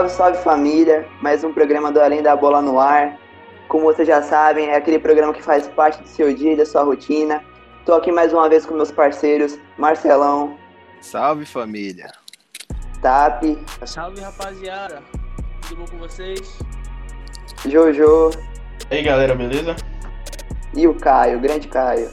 [0.00, 1.06] Salve, salve família!
[1.20, 3.18] Mais um programa do Além da Bola no ar.
[3.68, 6.64] Como vocês já sabem, é aquele programa que faz parte do seu dia e da
[6.64, 7.44] sua rotina.
[7.84, 10.56] Tô aqui mais uma vez com meus parceiros, Marcelão.
[11.02, 12.10] Salve família!
[13.02, 13.42] Tap.
[13.84, 15.02] Salve rapaziada!
[15.68, 16.58] Tudo bom com vocês?
[17.66, 18.30] Jojo.
[18.90, 19.76] E aí galera, beleza?
[20.74, 22.08] E o Caio, o grande Caio.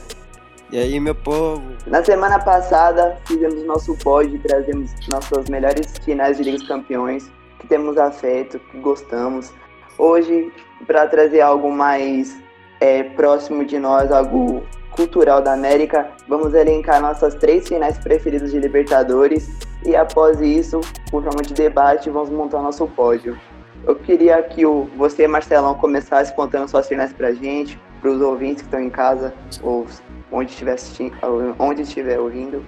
[0.70, 1.62] E aí, meu povo?
[1.86, 7.30] Na semana passada, fizemos nosso pódio e trazemos nossas melhores finais de Liga dos Campeões,
[7.58, 9.52] que temos afeto, que gostamos.
[9.96, 10.52] Hoje,
[10.86, 12.38] para trazer algo mais
[12.80, 18.58] é, próximo de nós, algo cultural da América, vamos elencar nossas três finais preferidas de
[18.58, 19.48] Libertadores
[19.84, 20.80] e após isso,
[21.10, 23.38] por forma de debate, vamos montar nosso pódio.
[23.86, 28.62] Eu queria que o, você, Marcelão, começasse contando suas finais pra gente, para os ouvintes
[28.62, 29.32] que estão em casa
[29.62, 29.86] ou
[30.30, 31.16] onde estiver assistindo,
[31.58, 32.64] onde estiver ouvindo.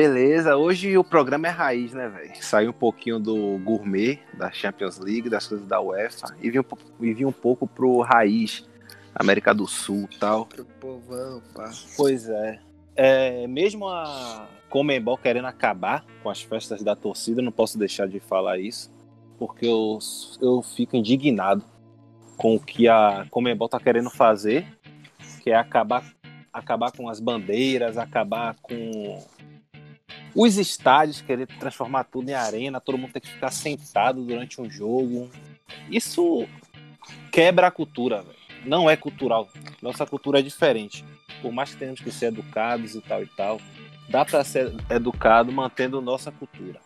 [0.00, 2.30] Beleza, hoje o programa é raiz, né, velho?
[2.40, 6.64] Saiu um pouquinho do gourmet da Champions League, das coisas da UEFA, e vi um,
[7.00, 8.64] e vi um pouco pro raiz,
[9.12, 10.46] América do Sul e tal.
[10.46, 11.72] Pro povão, pá.
[11.96, 12.60] Pois é.
[12.94, 13.46] é.
[13.48, 18.56] Mesmo a Comembol querendo acabar com as festas da torcida, não posso deixar de falar
[18.56, 18.96] isso
[19.36, 19.98] porque eu,
[20.40, 21.64] eu fico indignado
[22.36, 24.64] com o que a Comembol tá querendo fazer,
[25.42, 26.04] que é acabar,
[26.52, 29.20] acabar com as bandeiras, acabar com
[30.40, 34.70] os estádios, querer transformar tudo em arena, todo mundo tem que ficar sentado durante um
[34.70, 35.28] jogo.
[35.90, 36.46] Isso
[37.32, 38.38] quebra a cultura, véio.
[38.64, 39.48] não é cultural.
[39.82, 41.04] Nossa cultura é diferente.
[41.42, 43.60] Por mais que tenhamos que ser educados e tal e tal,
[44.08, 46.80] dá para ser educado mantendo nossa cultura.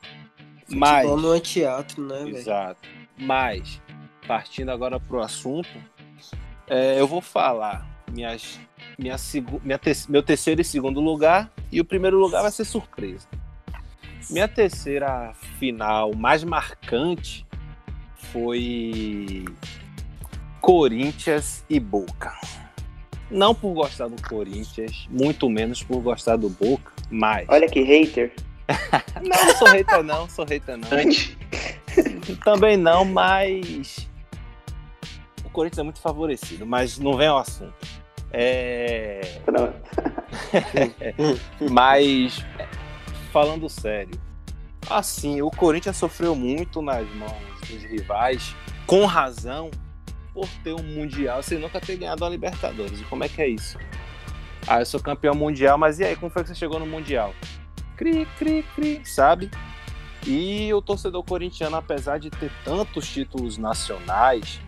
[0.70, 2.36] Mas, não é teatro, né, velho?
[2.38, 2.88] Exato.
[3.18, 3.82] Mas,
[4.26, 5.68] partindo agora pro assunto,
[6.66, 8.58] é, eu vou falar minhas,
[8.98, 9.16] minha,
[9.62, 13.28] minha te, meu terceiro e segundo lugar, e o primeiro lugar vai ser surpresa.
[14.30, 17.46] Minha terceira final mais marcante
[18.16, 19.44] foi
[20.60, 22.32] Corinthians e Boca.
[23.30, 27.46] Não por gostar do Corinthians, muito menos por gostar do Boca, mas.
[27.48, 28.32] Olha que hater.
[29.22, 30.88] não, não sou hater não, sou hater não.
[32.44, 34.08] Também não, mas
[35.44, 37.74] o Corinthians é muito favorecido, mas não vem ao assunto.
[38.32, 39.20] É...
[41.70, 42.44] mas
[43.32, 44.20] falando sério,
[44.88, 48.54] assim, o Corinthians sofreu muito nas mãos dos rivais,
[48.86, 49.70] com razão,
[50.32, 53.00] por ter um mundial sem nunca ter ganhado a Libertadores.
[53.00, 53.78] E como é que é isso?
[54.66, 57.34] Ah, eu sou campeão mundial, mas e aí, como foi que você chegou no mundial?
[58.02, 59.48] cri, cri, cri, sabe?
[60.26, 64.60] E o torcedor corintiano, apesar de ter tantos títulos nacionais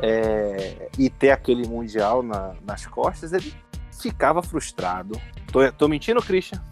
[0.00, 3.52] é, e ter aquele Mundial na, nas costas, ele
[4.00, 5.20] ficava frustrado.
[5.52, 6.62] Tô, tô mentindo, Christian?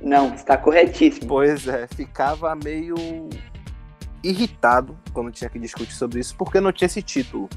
[0.00, 1.28] Não, está corretíssimo.
[1.28, 2.96] Pois é, ficava meio
[4.22, 7.48] irritado quando tinha que discutir sobre isso, porque não tinha esse título.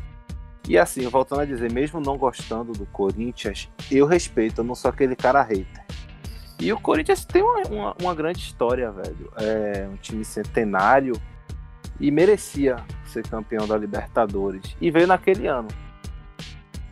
[0.67, 4.89] E assim, voltando a dizer, mesmo não gostando do Corinthians, eu respeito, eu não sou
[4.89, 5.83] aquele cara hater.
[6.59, 9.31] E o Corinthians tem uma, uma, uma grande história, velho.
[9.37, 11.19] É um time centenário
[11.99, 14.75] e merecia ser campeão da Libertadores.
[14.79, 15.69] E veio naquele ano.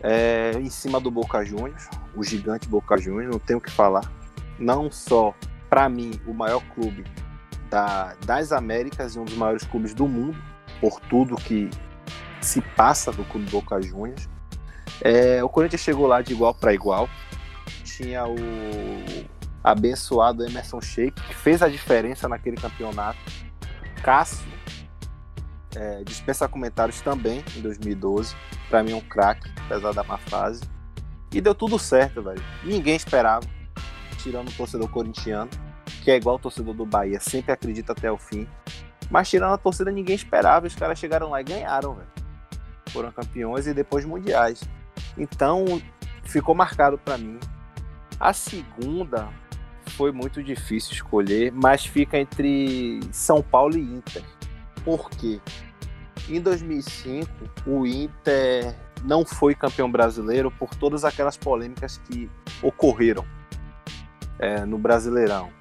[0.02, 4.10] É, em cima do Boca Juniors, o gigante Boca Juniors, não tenho o que falar.
[4.60, 5.34] Não só,
[5.70, 7.04] para mim, o maior clube
[7.70, 10.38] da, das Américas e um dos maiores clubes do mundo,
[10.80, 11.70] por tudo que
[12.42, 14.30] se passa do clube Boca Juniors.
[15.02, 17.10] É, o Corinthians chegou lá de igual para igual.
[17.84, 18.36] Tinha o
[19.64, 23.20] abençoado Emerson Sheik, que fez a diferença naquele campeonato.
[24.02, 24.48] Cássio,
[25.76, 28.36] é, dispensa comentários também em 2012.
[28.70, 30.62] Para mim, um craque, apesar da má fase.
[31.34, 32.42] E deu tudo certo, velho.
[32.64, 33.46] Ninguém esperava,
[34.28, 35.50] tirando o torcedor corintiano,
[36.04, 38.46] que é igual o torcedor do Bahia, sempre acredita até o fim.
[39.10, 40.68] Mas tirando a torcida, ninguém esperava.
[40.68, 42.10] Os caras chegaram lá e ganharam, velho.
[42.90, 44.62] Foram campeões e depois mundiais.
[45.18, 45.82] Então,
[46.24, 47.40] ficou marcado para mim.
[48.20, 49.30] A segunda,
[49.92, 54.24] foi muito difícil escolher, mas fica entre São Paulo e Inter.
[54.84, 55.40] Por quê?
[56.28, 57.30] Em 2005,
[57.66, 58.76] o Inter
[59.06, 62.30] não foi campeão brasileiro por todas aquelas polêmicas que
[62.62, 63.24] ocorreram
[64.40, 65.52] é, no Brasileirão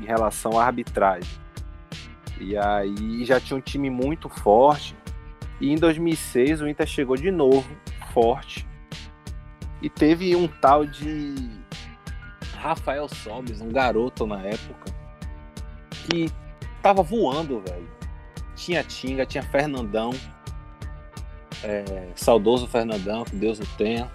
[0.00, 1.30] em relação à arbitragem.
[2.40, 4.96] E aí já tinha um time muito forte.
[5.60, 7.68] E em 2006 o Inter chegou de novo
[8.12, 8.66] forte
[9.80, 11.34] e teve um tal de
[12.56, 14.92] Rafael Sobes, um garoto na época,
[15.90, 16.30] que
[16.80, 17.90] tava voando, velho.
[18.54, 20.12] Tinha Tinga, tinha Fernandão,
[21.64, 24.10] é, saudoso Fernandão, que Deus o tenha.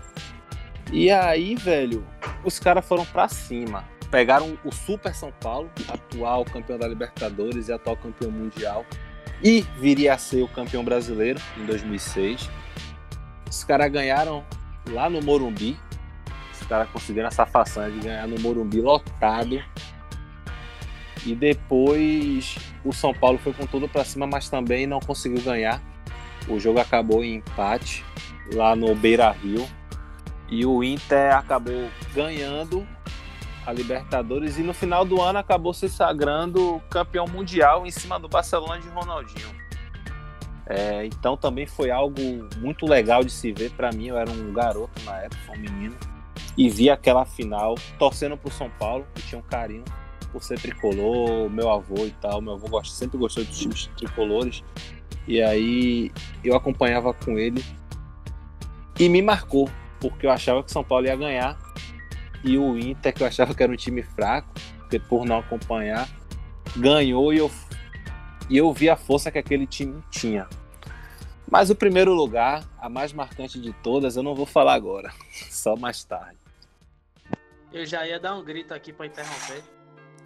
[0.91, 2.07] E aí, velho,
[2.45, 3.83] os caras foram para cima.
[4.09, 8.85] Pegaram o Super São Paulo, atual campeão da Libertadores e atual campeão mundial,
[9.43, 12.49] e viria a ser o campeão brasileiro em 2006.
[13.49, 14.43] Os caras ganharam
[14.89, 15.77] lá no Morumbi.
[16.53, 19.63] Os caras conseguiram essa façanha de ganhar no Morumbi lotado.
[21.25, 25.81] E depois o São Paulo foi com tudo para cima, mas também não conseguiu ganhar.
[26.47, 28.05] O jogo acabou em empate
[28.53, 29.67] lá no Beira Rio.
[30.49, 32.87] E o Inter acabou ganhando
[33.67, 38.29] a Libertadores e no final do ano acabou se sagrando campeão mundial em cima do
[38.29, 39.49] Barcelona de Ronaldinho.
[40.65, 42.21] É, então também foi algo
[42.59, 44.07] muito legal de se ver para mim.
[44.07, 45.97] Eu era um garoto na época, um menino,
[46.57, 49.83] e vi aquela final torcendo pro São Paulo, que tinha um carinho
[50.31, 52.41] por ser tricolor, meu avô e tal.
[52.41, 54.63] Meu avô sempre gostou dos times tricolores.
[55.27, 56.09] E aí
[56.41, 57.61] eu acompanhava com ele
[58.97, 59.69] e me marcou,
[59.99, 61.57] porque eu achava que São Paulo ia ganhar
[62.47, 64.47] e o Inter, que eu achava que era um time fraco,
[64.79, 66.07] porque por não acompanhar,
[66.77, 67.51] ganhou e eu,
[68.49, 70.47] e eu vi a força que aquele time tinha.
[71.49, 75.11] Mas o primeiro lugar, a mais marcante de todas, eu não vou falar agora,
[75.51, 76.37] só mais tarde.
[77.73, 79.61] Eu já ia dar um grito aqui para interromper.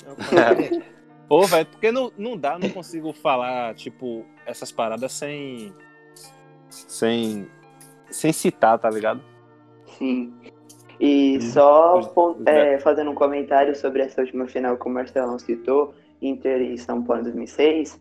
[1.28, 5.74] Ô, velho, porque não, não dá, não consigo falar, tipo, essas paradas sem.
[6.70, 7.50] sem.
[8.12, 9.24] sem citar, tá ligado?
[9.98, 10.34] Sim.
[11.02, 11.42] E uhum.
[11.42, 12.14] só
[12.46, 17.02] é, fazendo um comentário sobre essa última final que o Marcelão citou, Inter e São
[17.02, 18.00] Paulo em 2006,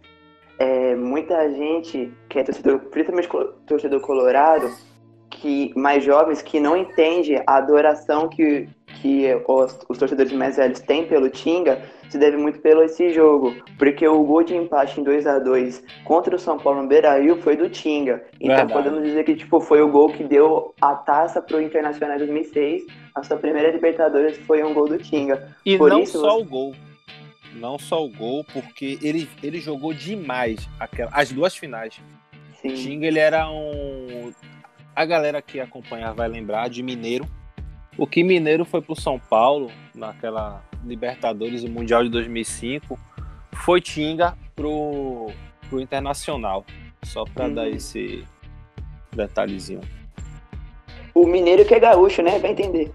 [0.59, 3.31] é, muita gente que é torcedor, principalmente
[3.67, 4.71] torcedor colorado,
[5.31, 8.69] que mais jovens que não entende a adoração que,
[9.01, 11.81] que os, os torcedores mais velhos têm pelo Tinga
[12.11, 15.83] se deve muito pelo esse jogo, porque o gol de empate em 2 a 2
[16.05, 18.25] contra o São Paulo no Beira-Rio foi do Tinga.
[18.41, 18.73] Então Verdade.
[18.73, 22.83] podemos dizer que tipo foi o gol que deu a taça pro Internacional em 2006.
[23.15, 25.57] A sua primeira Libertadores foi um gol do Tinga.
[25.65, 26.43] E Por não só você...
[26.43, 26.75] o gol.
[27.55, 32.01] Não só o gol, porque ele, ele jogou demais aquela, as duas finais.
[32.61, 32.69] Sim.
[32.69, 34.33] O Tinga ele era um
[34.95, 37.27] a galera que acompanha vai lembrar de Mineiro.
[37.99, 42.99] O que Mineiro foi pro São Paulo naquela Libertadores e Mundial de 2005
[43.53, 45.31] foi Tinga pro,
[45.69, 46.65] pro Internacional.
[47.05, 47.77] Só para dar uhum.
[47.77, 48.25] esse
[49.13, 49.81] detalhezinho.
[51.15, 52.39] O mineiro que é gaúcho, né?
[52.39, 52.93] Vai entender.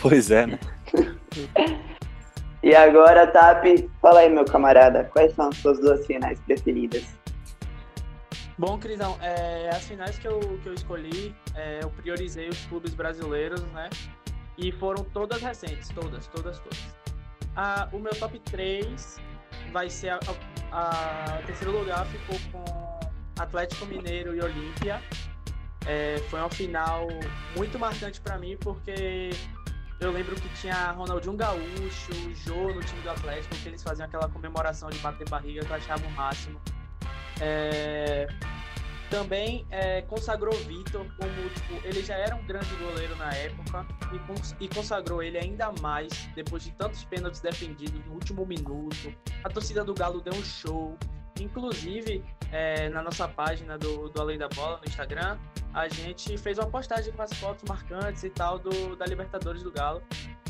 [0.00, 0.58] Pois é, né?
[2.62, 3.64] e agora, Tap,
[4.00, 7.16] fala aí, meu camarada, quais são as suas duas finais preferidas?
[8.56, 12.94] Bom, Crisão, é, as finais que eu, que eu escolhi, é, eu priorizei os clubes
[12.94, 13.90] brasileiros, né?
[14.56, 16.96] E foram todas recentes, todas, todas, todas.
[17.56, 19.20] Ah, o meu top 3
[19.72, 20.20] vai ser a,
[20.72, 23.00] a, a, terceiro lugar ficou com
[23.40, 25.00] Atlético Mineiro e Olímpia.
[25.86, 27.08] É, foi uma final
[27.56, 29.30] muito marcante para mim porque
[30.00, 34.28] eu lembro que tinha Ronaldinho Gaúcho, Jô no time do Atlético, que eles faziam aquela
[34.28, 36.60] comemoração de bater barriga que eu achava o máximo.
[37.40, 38.26] É,
[39.14, 44.18] também é, consagrou Vitor como, tipo, ele já era um grande goleiro na época e,
[44.18, 49.14] cons e, consagrou ele ainda mais depois de tantos pênaltis defendidos no último minuto.
[49.44, 50.98] A torcida do Galo deu um show.
[51.40, 55.38] Inclusive, é, na nossa página do, do Além da Bola, no Instagram,
[55.72, 59.70] a gente fez uma postagem com as fotos marcantes e tal do, da Libertadores do
[59.70, 60.02] Galo.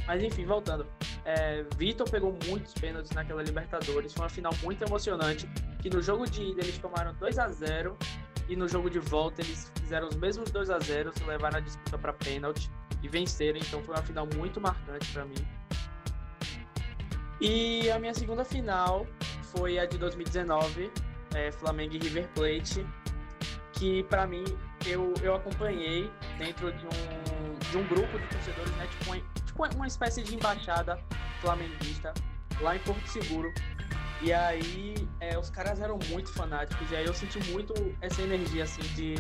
[0.07, 0.87] Mas enfim, voltando.
[1.27, 4.15] É, Vitor pegou muitos pênaltis naquela Libertadores.
[4.15, 5.47] Foi uma final muito emocionante.
[5.83, 7.99] Que no jogo de ida eles tomaram 2 a 0
[8.49, 11.61] e no jogo de volta eles fizeram os mesmos 2 a 0 se levaram a
[11.61, 12.71] disputa para pênalti
[13.03, 15.47] e venceram, então foi uma final muito marcante para mim.
[17.41, 19.07] E a minha segunda final
[19.43, 20.91] foi a de 2019,
[21.35, 22.87] é, Flamengo e River Plate,
[23.75, 24.45] que para mim
[24.87, 29.77] eu, eu acompanhei dentro de um, de um grupo de torcedores, né, tipo, uma, tipo
[29.77, 30.99] uma espécie de embaixada
[31.41, 32.15] flamenguista
[32.61, 33.53] lá em Porto Seguro,
[34.23, 36.91] e aí, é, os caras eram muito fanáticos.
[36.91, 39.15] E aí eu senti muito essa energia, assim, de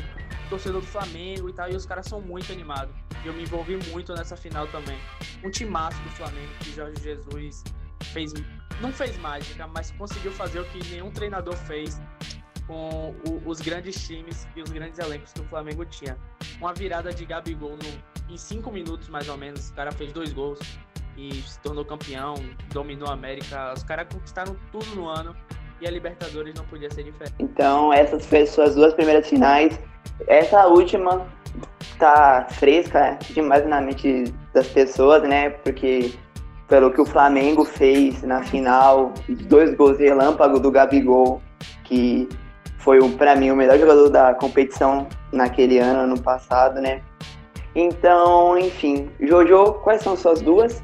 [0.48, 1.70] torcedor do Flamengo e tal.
[1.70, 2.94] E os caras são muito animados.
[3.24, 4.98] E eu me envolvi muito nessa final também.
[5.42, 7.64] Um timaço do Flamengo que Jorge Jesus
[8.12, 8.32] fez.
[8.80, 12.00] Não fez mágica, mas conseguiu fazer o que nenhum treinador fez
[12.66, 16.18] com o, os grandes times e os grandes elencos que o Flamengo tinha.
[16.58, 19.70] Uma virada de Gabigol no, em cinco minutos, mais ou menos.
[19.70, 20.58] O cara fez dois gols
[21.16, 22.34] e se tornou campeão,
[22.72, 23.72] dominou a América.
[23.74, 25.34] Os caras conquistaram tudo no ano
[25.80, 27.34] e a Libertadores não podia ser diferente.
[27.38, 29.78] Então, essas foram suas duas primeiras finais.
[30.26, 31.26] Essa última
[31.98, 35.50] tá fresca demais na mente das pessoas, né?
[35.50, 36.12] Porque
[36.68, 39.12] pelo que o Flamengo fez na final,
[39.48, 41.42] dois gols relâmpago do Gabigol,
[41.84, 42.28] que
[42.78, 47.02] foi para mim o melhor jogador da competição naquele ano, ano passado, né?
[47.74, 49.10] Então, enfim.
[49.20, 50.82] Jojo, quais são suas duas?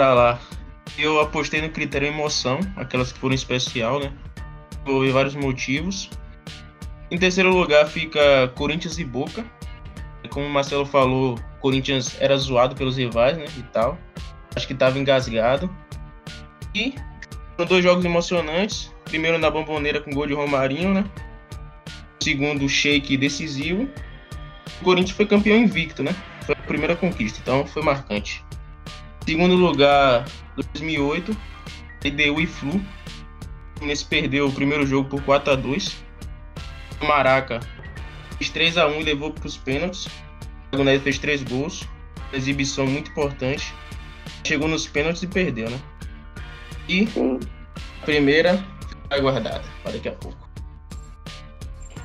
[0.00, 0.40] Pra lá.
[0.96, 4.10] Eu apostei no critério emoção, aquelas que foram especial, né?
[4.82, 6.08] Por vários motivos.
[7.10, 9.44] Em terceiro lugar fica Corinthians e Boca.
[10.30, 13.44] Como o Marcelo falou, Corinthians era zoado pelos rivais, né?
[13.58, 13.98] E tal.
[14.56, 15.68] Acho que tava engasgado.
[16.74, 16.94] E
[17.54, 18.90] foram dois jogos emocionantes.
[19.04, 21.04] Primeiro na bomboneira com gol de Romarinho, né?
[22.22, 23.86] Segundo, shake decisivo.
[24.80, 26.16] O Corinthians foi campeão invicto, né?
[26.46, 28.42] Foi a primeira conquista, então foi marcante.
[29.30, 30.24] Segundo lugar,
[30.56, 31.30] 2008,
[32.04, 32.70] LDU e Flu.
[32.70, 32.80] O
[33.76, 36.04] Fluminense perdeu o primeiro jogo por 4 a 2
[37.00, 37.60] O Maraca
[38.38, 40.06] fez 3 a 1 e levou para os pênaltis.
[40.72, 41.88] O Thiago fez 3 gols.
[42.32, 43.72] Uma exibição muito importante.
[44.44, 45.78] Chegou nos pênaltis e perdeu, né?
[46.88, 47.06] E
[48.02, 48.64] a primeira
[49.08, 50.48] vai guardada para daqui a pouco.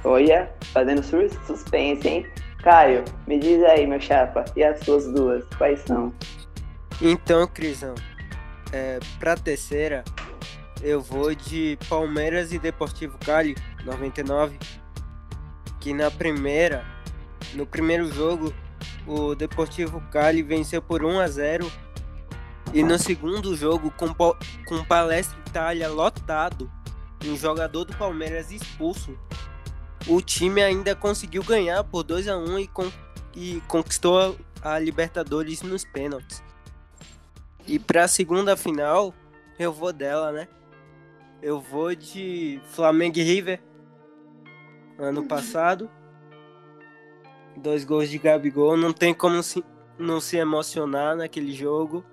[0.04, 2.28] Olha, fazendo suspense, hein?
[2.62, 6.14] Caio, me diz aí, meu chapa, e as suas duas, quais são?
[7.02, 7.94] Então, Crisão,
[8.72, 10.04] é, pra terceira,
[10.82, 14.58] eu vou de Palmeiras e Deportivo Cali, 99.
[15.80, 16.86] Que na primeira,
[17.54, 18.54] no primeiro jogo,
[19.06, 21.72] o Deportivo Cali venceu por 1 a 0
[22.74, 26.70] e no segundo jogo, com, com Palestra Itália lotado,
[27.26, 29.18] um jogador do Palmeiras expulso,
[30.08, 32.92] o time ainda conseguiu ganhar por 2 a 1 e, con
[33.36, 36.45] e conquistou a Libertadores nos pênaltis.
[37.68, 39.14] E para a segunda final,
[39.58, 40.48] eu vou dela, né?
[41.42, 43.62] Eu vou de Flamengo e River.
[44.98, 45.90] Ano passado.
[47.58, 48.78] Dois gols de Gabigol.
[48.78, 49.64] Não tem como se,
[49.98, 52.06] não se emocionar naquele jogo.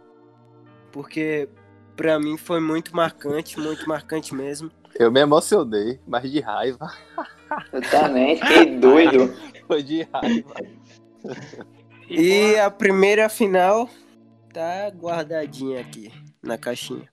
[0.91, 1.49] Porque
[1.97, 4.71] para mim foi muito marcante, muito marcante mesmo.
[4.99, 6.93] Eu me emocionei, mas de raiva.
[7.73, 9.35] Eu também, fiquei doido.
[9.67, 10.55] Foi de raiva.
[12.09, 13.89] E a primeira final
[14.53, 16.11] tá guardadinha aqui
[16.43, 17.09] na caixinha.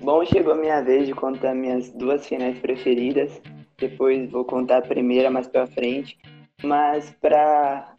[0.00, 3.40] Bom, chegou a minha vez de contar minhas duas finais preferidas.
[3.78, 6.18] Depois vou contar a primeira mais pra frente.
[6.62, 7.94] Mas para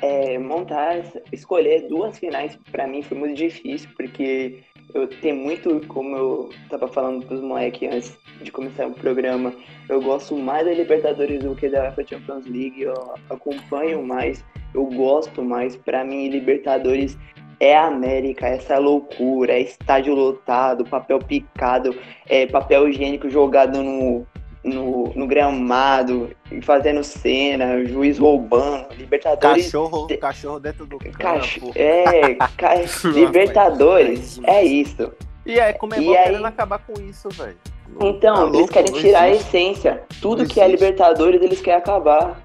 [0.00, 4.62] é, montar, escolher duas finais para mim foi muito difícil, porque
[4.94, 9.52] eu tenho muito, como eu tava falando pros moleques antes de começar o programa,
[9.88, 12.94] eu gosto mais da Libertadores do que da UEFA Champions League, eu
[13.28, 15.76] acompanho mais, eu gosto mais.
[15.76, 17.18] Para mim, Libertadores
[17.58, 21.94] é a América, essa loucura, é estádio lotado, papel picado,
[22.28, 24.26] é papel higiênico jogado no,
[24.62, 26.30] no, no gramado,
[26.62, 29.66] fazendo cena, juiz roubando, Libertadores.
[29.66, 30.16] Cachorro, de...
[30.16, 31.72] cachorro dentro do campo.
[31.74, 32.74] É, ca...
[33.08, 35.12] Libertadores, é isso.
[35.44, 36.24] E aí, como é bom aí...
[36.24, 37.56] querendo acabar com isso, velho.
[38.00, 40.02] Então, tá eles querem tirar a essência.
[40.20, 42.42] Tudo que é Libertadores, eles querem acabar.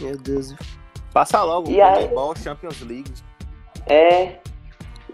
[0.00, 0.54] Meu Deus.
[1.12, 2.08] Passa logo, e aí...
[2.42, 3.12] Champions League.
[3.86, 4.36] É.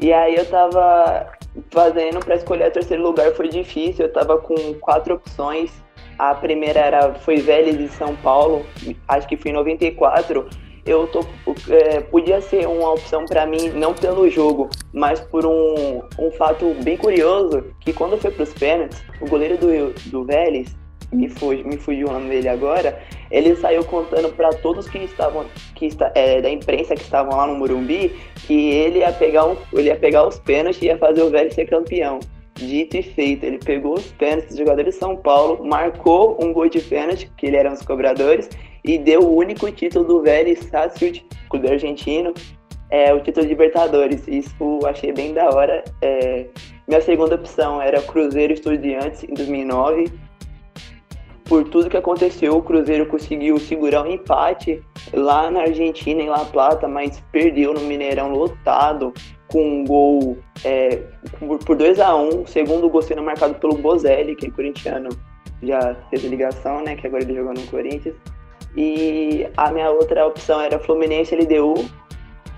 [0.02, 1.32] E aí eu tava
[1.70, 4.04] fazendo para escolher o terceiro lugar foi difícil.
[4.04, 5.70] Eu tava com quatro opções
[6.18, 8.64] a primeira era, foi Vélez de São Paulo,
[9.08, 10.48] acho que foi em 94.
[10.84, 11.24] Eu tô,
[11.68, 16.74] é, podia ser uma opção para mim, não pelo jogo, mas por um, um fato
[16.82, 20.76] bem curioso, que quando foi para os pênaltis, o goleiro do, do Vélez,
[21.12, 23.00] me, fugiu, me fugiu o nome dele agora,
[23.32, 27.46] ele saiu contando para todos que estavam, que está, é, da imprensa que estavam lá
[27.46, 28.14] no Morumbi,
[28.46, 31.54] que ele ia pegar, um, ele ia pegar os pênaltis e ia fazer o Vélez
[31.54, 32.20] ser campeão.
[32.54, 36.68] Dito e feito, ele pegou os pênaltis do jogador de São Paulo, marcou um gol
[36.68, 38.50] de pênalti, que ele era um dos cobradores,
[38.84, 42.34] e deu o único título do Vélez Sarsfield, clube argentino,
[42.90, 44.28] é, o título de Libertadores.
[44.28, 45.82] Isso eu achei bem da hora.
[46.02, 46.44] É,
[46.86, 50.12] minha segunda opção era Cruzeiro Estudiantes, em 2009.
[51.52, 54.82] Por tudo que aconteceu, o Cruzeiro conseguiu segurar um empate
[55.12, 59.12] lá na Argentina, em La Plata, mas perdeu no Mineirão lotado
[59.48, 61.02] com um gol é,
[61.66, 65.10] por 2 a 1 um, segundo gol sendo marcado pelo Bozelli, que é corintiano,
[65.62, 66.96] já fez a ligação, né?
[66.96, 68.14] Que agora ele jogou no Corinthians.
[68.74, 71.84] E a minha outra opção era Fluminense LDU,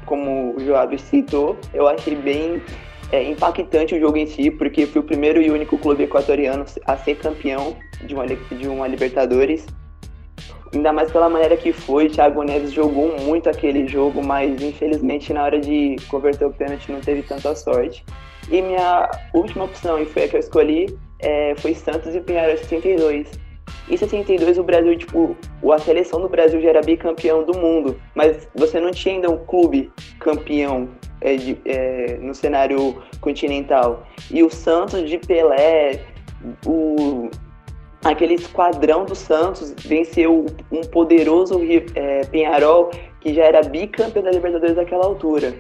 [0.07, 1.57] como o Joab citou.
[1.75, 2.63] Eu achei bem
[3.15, 6.97] é, impactante o jogo em si, porque foi o primeiro e único clube equatoriano a
[6.97, 9.67] ser campeão de uma, de uma Libertadores.
[10.75, 15.45] Ainda mais pela maneira que foi, Thiago Neves jogou muito aquele jogo, mas infelizmente na
[15.45, 18.05] hora de converter o pênalti não teve tanta sorte.
[18.51, 22.59] E minha última opção, e foi a que eu escolhi, é, foi Santos e Pinheiro
[22.59, 23.31] 62.
[23.89, 25.37] Em 62 o Brasil, tipo,
[25.71, 29.39] a seleção do Brasil já era bicampeão do mundo, mas você não tinha ainda um
[29.45, 30.89] clube campeão
[31.21, 34.07] é, de, é, no cenário continental.
[34.31, 36.01] E o Santos de Pelé,
[36.67, 37.29] o
[38.03, 41.59] aquele esquadrão do Santos venceu um poderoso
[41.95, 45.55] é, Penharol que já era bicampeão da Libertadores naquela altura.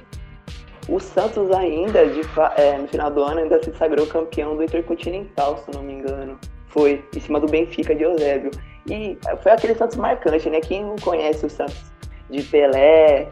[0.87, 2.21] O Santos ainda, de,
[2.57, 6.39] é, no final do ano, ainda se sagrou campeão do Intercontinental, se não me engano.
[6.75, 8.51] Foi, em cima do Benfica de Eusébio.
[8.91, 10.61] E foi aquele Santos marcante, né?
[10.61, 11.81] Quem não conhece o Santos
[12.29, 13.29] de Pelé,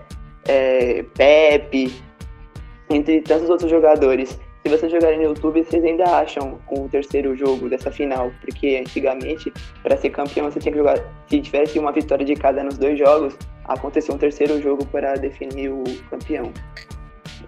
[0.47, 1.93] é, Pepe,
[2.89, 4.39] entre tantos outros jogadores.
[4.65, 9.53] Se vocês jogarem no YouTube, vocês ainda acham o terceiro jogo dessa final, porque antigamente,
[9.83, 11.01] para ser campeão, você tinha que jogar.
[11.29, 15.69] Se tivesse uma vitória de cada nos dois jogos, acontecia um terceiro jogo para definir
[15.69, 16.53] o campeão.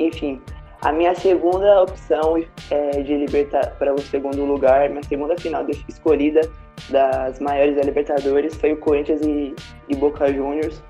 [0.01, 0.43] Enfim,
[0.85, 6.43] a minha segunda opção é de libertar para o segundo lugar, minha segunda final escolhida
[6.91, 9.55] das maiores da Libertadores foi o Corinthians e,
[9.89, 10.83] e Boca Juniors.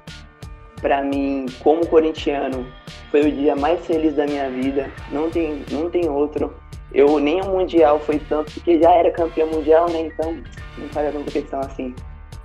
[0.82, 2.66] Para mim, como corintiano,
[3.12, 4.90] foi o dia mais feliz da minha vida.
[5.12, 6.52] Não tem, não tem outro.
[6.92, 10.00] Eu nem o mundial foi tanto porque já era campeão mundial, né?
[10.00, 10.36] Então
[10.76, 11.94] não faz tanta questão assim.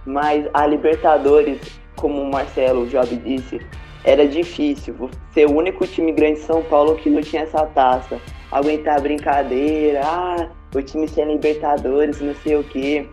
[0.05, 1.59] Mas a Libertadores,
[1.95, 3.59] como o Marcelo Job disse,
[4.03, 5.09] era difícil.
[5.33, 8.19] Ser o único time grande de São Paulo que não tinha essa taça.
[8.51, 13.07] Aguentar a brincadeira, ah, o time sem Libertadores, não sei o quê.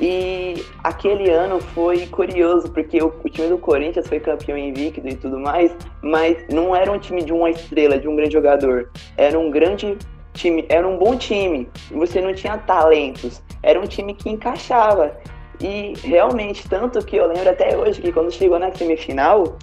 [0.00, 5.14] E aquele ano foi curioso, porque o, o, time do Corinthians foi campeão invicto e
[5.14, 8.90] tudo mais, mas não era um time de uma estrela, de um grande jogador.
[9.16, 9.98] Era um grande
[10.32, 11.68] time, era um bom time.
[11.90, 15.16] Você não tinha talentos, era um time que encaixava.
[15.60, 19.56] E realmente, tanto que eu lembro até hoje que quando chegou na semifinal,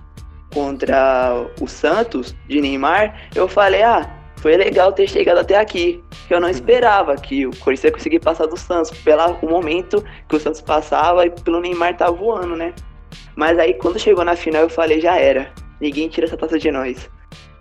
[0.53, 6.03] contra o Santos de Neymar, eu falei, ah, foi legal ter chegado até aqui.
[6.27, 10.35] Que eu não esperava que o Corinthians ia conseguir passar do Santos, pelo momento que
[10.35, 12.73] o Santos passava e pelo Neymar tá voando, né?
[13.35, 15.51] Mas aí quando chegou na final eu falei, já era.
[15.79, 17.09] Ninguém tira essa taça de nós.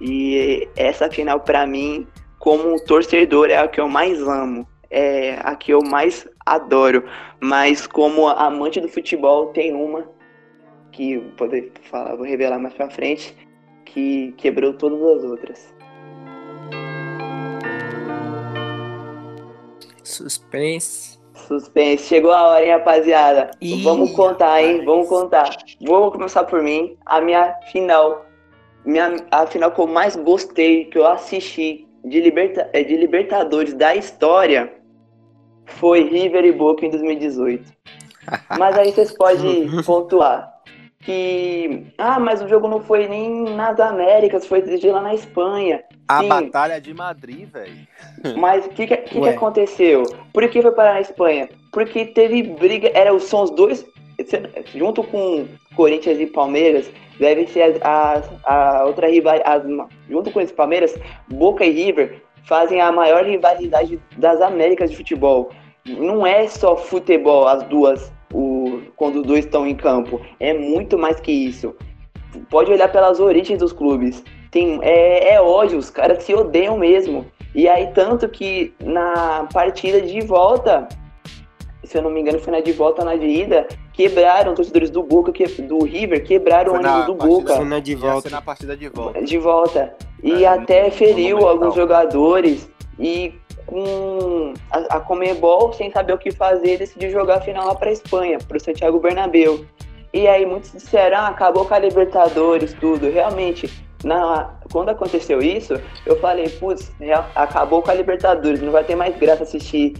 [0.00, 2.06] E essa final para mim,
[2.38, 4.66] como torcedor, é a que eu mais amo.
[4.90, 7.04] É a que eu mais adoro.
[7.40, 10.04] Mas como amante do futebol, tem uma
[10.98, 13.32] que vou poder falar, vou revelar mais pra frente,
[13.84, 15.74] que quebrou todas as outras.
[20.02, 21.20] Suspense.
[21.34, 22.02] Suspense.
[22.02, 23.52] Chegou a hora, hein, rapaziada?
[23.60, 24.84] Ih, Vamos contar, hein?
[24.84, 25.56] Vamos contar.
[25.80, 26.96] Vou começar por mim.
[27.06, 28.26] A minha final.
[28.84, 33.72] Minha, a final que eu mais gostei, que eu assisti de, liberta, é, de Libertadores
[33.72, 34.72] da história
[35.64, 37.72] foi River e Boca em 2018.
[38.58, 40.57] Mas aí vocês podem pontuar
[41.08, 41.86] que.
[41.96, 45.82] Ah, mas o jogo não foi nem nas Américas, foi de lá na Espanha.
[46.06, 46.28] A Sim.
[46.28, 47.88] Batalha de Madrid, velho.
[48.36, 50.02] Mas o que, que, que, que, aconteceu?
[50.32, 51.48] Por que foi parar na Espanha?
[51.72, 52.90] Porque teve briga.
[52.94, 53.86] Era, são os dois.
[54.74, 59.66] Junto com Corinthians e Palmeiras, deve ser a, a, a outra rivalidade.
[60.10, 60.94] Junto com esse Palmeiras,
[61.28, 65.50] Boca e River fazem a maior rivalidade das Américas de futebol.
[65.86, 68.10] Não é só futebol, as duas
[68.98, 70.20] quando os dois estão em campo.
[70.38, 71.74] É muito mais que isso.
[72.50, 74.22] Pode olhar pelas origens dos clubes.
[74.50, 77.24] Tem, é, é ódio, os caras se odeiam mesmo.
[77.54, 80.86] E aí, tanto que na partida de volta,
[81.84, 85.02] se eu não me engano, foi na de volta na de ida, quebraram torcedores do
[85.02, 87.54] Boca, que, do River, quebraram o ônibus do Boca.
[87.56, 88.28] Foi na de volta.
[88.28, 89.22] na partida de volta.
[89.22, 89.94] De volta.
[90.22, 92.68] E é, até feriu alguns jogadores.
[92.98, 93.32] E
[93.68, 97.92] com a, a Comebol, sem saber o que fazer, decidiu jogar a final lá para
[97.92, 99.64] Espanha, para o Santiago Bernabéu.
[100.12, 103.10] E aí muitos disseram, ah, acabou com a Libertadores, tudo.
[103.10, 103.70] Realmente,
[104.02, 105.74] na, quando aconteceu isso,
[106.06, 106.90] eu falei, putz,
[107.34, 109.94] acabou com a Libertadores, não vai ter mais graça assistir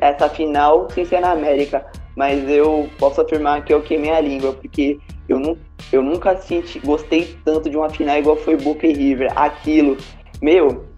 [0.00, 1.86] essa final sem ser na América.
[2.16, 5.56] Mas eu posso afirmar que eu queimei a língua, porque eu, não,
[5.92, 9.32] eu nunca senti, gostei tanto de uma final igual foi Boca e River.
[9.36, 9.96] Aquilo,
[10.42, 10.91] meu,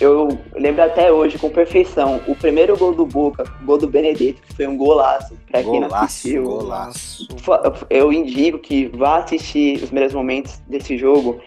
[0.00, 4.40] eu lembro até hoje com perfeição o primeiro gol do Boca, o gol do Benedetto,
[4.42, 5.36] que foi um golaço.
[5.50, 7.26] Pra quem não assistiu, golaço.
[7.90, 11.40] eu indico que vá assistir os primeiros momentos desse jogo.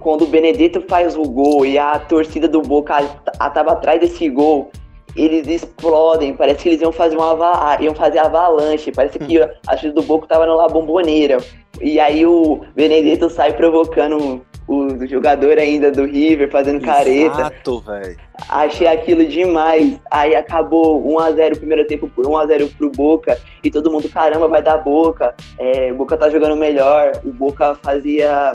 [0.00, 3.00] Quando o Benedetto faz o gol e a torcida do Boca
[3.32, 4.70] estava atrás desse gol,
[5.14, 6.34] eles explodem.
[6.34, 8.92] Parece que eles iam fazer uma iam fazer avalanche.
[8.92, 11.38] Parece que a torcida do Boca estava na bomboneira.
[11.80, 17.40] E aí o Benedetto sai provocando o jogador ainda do River fazendo careta.
[17.40, 18.16] Exato, velho.
[18.48, 20.00] Achei aquilo demais.
[20.10, 23.38] Aí acabou 1x0 o primeiro tempo por 1x0 pro Boca.
[23.62, 25.34] E todo mundo, caramba, vai dar Boca.
[25.58, 27.12] É, o Boca tá jogando melhor.
[27.24, 28.52] O Boca fazia.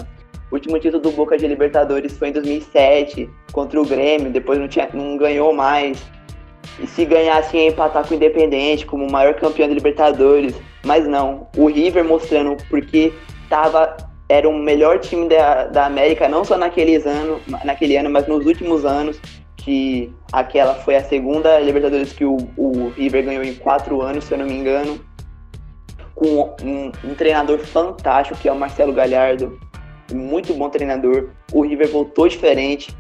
[0.50, 4.32] O último título do Boca de Libertadores foi em 2007 contra o Grêmio.
[4.32, 6.02] Depois não, tinha, não ganhou mais.
[6.80, 10.56] E se ganhasse ia empatar com o Independente como o maior campeão de Libertadores.
[10.86, 11.48] Mas não.
[11.58, 13.12] O River mostrando porque
[13.50, 18.28] tava era o melhor time da, da América, não só naqueles anos, naquele ano, mas
[18.28, 19.20] nos últimos anos,
[19.56, 24.34] que aquela foi a segunda Libertadores que o, o River ganhou em quatro anos, se
[24.34, 25.00] eu não me engano,
[26.16, 29.60] com um, um, treinador fantástico, que é o Marcelo Galhardo.
[30.12, 31.30] muito bom treinador.
[31.54, 32.96] O River voltou diferente.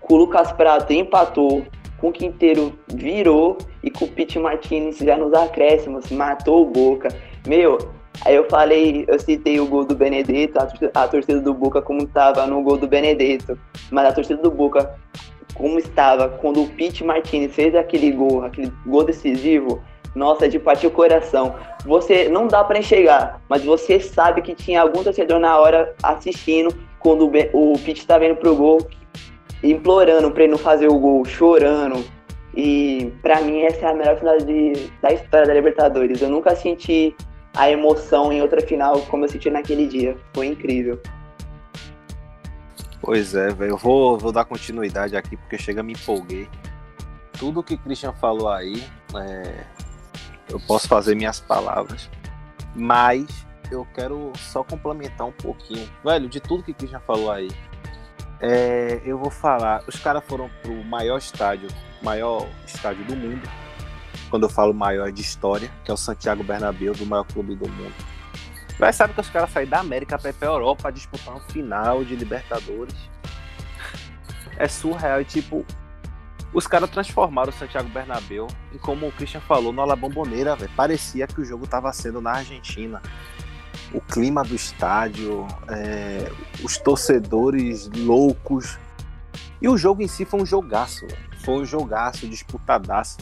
[0.00, 1.64] Com o Lucas Prato empatou,
[1.98, 7.08] com o Quinteiro virou e com o Pete Martinez já nos acréscimos matou o Boca.
[7.46, 7.78] Meu,
[8.24, 12.02] aí eu falei, eu citei o gol do Benedetto, a, a torcida do Boca como
[12.02, 13.58] estava no gol do Benedetto,
[13.90, 14.94] mas a torcida do Boca
[15.54, 19.82] como estava quando o Pete Martinez fez aquele gol, aquele gol decisivo,
[20.14, 21.54] nossa, de partir o coração.
[21.84, 26.74] Você não dá para enxergar, mas você sabe que tinha algum torcedor na hora assistindo
[26.98, 28.78] quando o, o Pete estava indo pro gol,
[29.62, 32.04] implorando para ele não fazer o gol, chorando.
[32.54, 36.20] E para mim essa é a melhor final de, da história da Libertadores.
[36.20, 37.14] Eu nunca senti
[37.58, 40.16] a emoção em outra final como eu senti naquele dia.
[40.32, 41.00] Foi incrível.
[43.00, 43.72] Pois é, velho.
[43.72, 46.48] Eu vou, vou dar continuidade aqui porque chega me empolguei.
[47.32, 48.82] Tudo que o Christian falou aí,
[49.14, 49.64] é,
[50.48, 52.08] eu posso fazer minhas palavras,
[52.74, 53.26] mas
[53.70, 55.88] eu quero só complementar um pouquinho.
[56.04, 57.48] Velho, de tudo que o Christian falou aí,
[58.40, 59.82] é, eu vou falar.
[59.86, 61.68] Os caras foram pro maior estádio,
[62.02, 63.48] maior estádio do mundo.
[64.30, 67.68] Quando eu falo maior de história, que é o Santiago Bernabéu, do maior clube do
[67.68, 67.94] mundo.
[68.78, 72.04] Mas sabe que os caras saíram da América para ir pra Europa disputar um final
[72.04, 72.94] de Libertadores.
[74.56, 75.20] É surreal.
[75.20, 75.64] E tipo,
[76.52, 80.70] os caras transformaram o Santiago Bernabéu em, como o Christian falou, no La velho.
[80.76, 83.02] Parecia que o jogo tava sendo na Argentina
[83.92, 86.30] o clima do estádio, é,
[86.62, 88.78] os torcedores loucos.
[89.60, 91.06] E o jogo em si foi um jogaço,
[91.44, 93.18] foi um jogaço, disputadaço.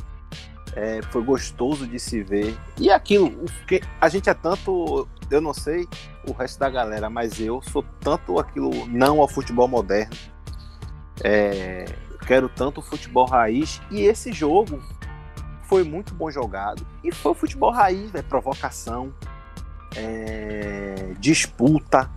[0.77, 2.57] É, foi gostoso de se ver.
[2.79, 3.31] E aquilo,
[3.67, 5.89] que a gente é tanto, eu não sei
[6.29, 10.15] o resto da galera, mas eu sou tanto aquilo não ao futebol moderno.
[11.25, 11.87] É,
[12.27, 13.81] quero tanto o futebol raiz.
[13.91, 14.79] E esse jogo
[15.63, 16.87] foi muito bom jogado.
[17.03, 19.15] E foi o futebol raiz, é provocação,
[19.97, 22.11] é, disputa,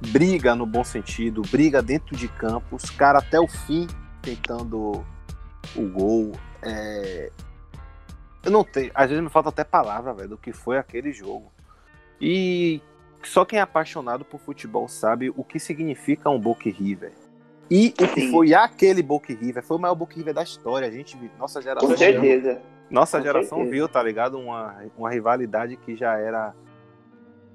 [0.00, 3.86] briga no bom sentido, briga dentro de campo, os caras até o fim
[4.22, 5.04] tentando
[5.76, 6.32] o gol.
[6.62, 7.30] É...
[8.42, 11.52] Eu não tenho, às vezes me falta até palavra, velho, do que foi aquele jogo.
[12.20, 12.80] E
[13.22, 17.12] só quem é apaixonado por futebol sabe o que significa um Boca River.
[17.70, 20.88] E o que foi aquele Boca River, foi o maior Boca River da história.
[20.88, 21.88] A gente, nossa geração.
[21.88, 22.62] Com certeza.
[22.90, 23.70] Nossa Com geração certeza.
[23.70, 24.38] viu, tá ligado?
[24.38, 26.54] Uma, uma rivalidade que já era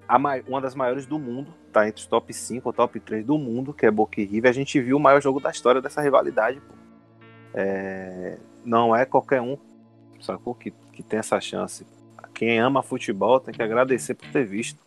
[0.07, 0.17] a
[0.47, 3.73] uma das maiores do mundo, tá entre os top 5 ou top 3 do mundo,
[3.73, 4.49] que é Boca River.
[4.49, 6.75] A gente viu o maior jogo da história dessa rivalidade, pô.
[7.55, 9.57] É, não é qualquer um,
[10.23, 10.55] sacou?
[10.55, 11.85] Que, que tem essa chance.
[12.33, 14.79] Quem ama futebol tem que agradecer por ter visto.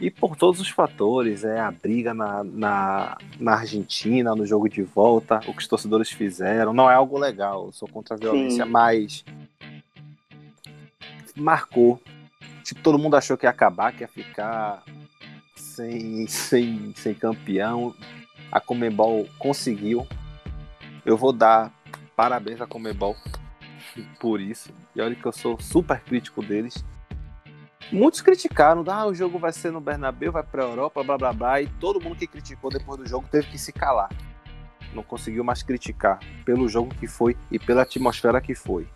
[0.00, 4.82] E por todos os fatores, é a briga na, na, na Argentina, no jogo de
[4.82, 6.72] volta, o que os torcedores fizeram.
[6.72, 8.70] Não é algo legal, eu sou contra a violência, Sim.
[8.70, 9.24] mas
[11.36, 12.00] marcou.
[12.64, 14.82] Tipo, todo mundo achou que ia acabar, que ia ficar
[15.54, 17.94] sem, sem, sem campeão.
[18.50, 20.06] A Comebol conseguiu.
[21.04, 21.72] Eu vou dar
[22.14, 23.16] parabéns à Comebol
[24.20, 24.70] por isso.
[24.94, 26.84] E olha que eu sou super crítico deles.
[27.90, 31.60] Muitos criticaram, ah, o jogo vai ser no Bernabéu, vai pra Europa, blá blá blá,
[31.60, 34.08] e todo mundo que criticou depois do jogo teve que se calar.
[34.94, 38.86] Não conseguiu mais criticar pelo jogo que foi e pela atmosfera que foi.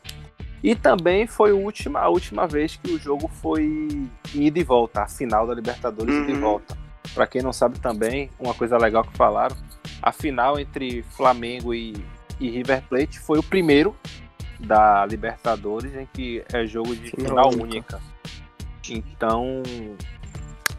[0.63, 5.03] E também foi a última, a última vez que o jogo foi ida e volta,
[5.03, 6.41] a final da Libertadores ida e Uhum.
[6.41, 6.77] volta.
[7.15, 9.57] Pra quem não sabe também, uma coisa legal que falaram,
[10.03, 11.95] a final entre Flamengo e,
[12.41, 13.95] e River Plate foi o primeiro
[14.61, 17.97] da Libertadores em que é jogo de Final final única.
[17.97, 18.01] única.
[18.89, 19.63] Então,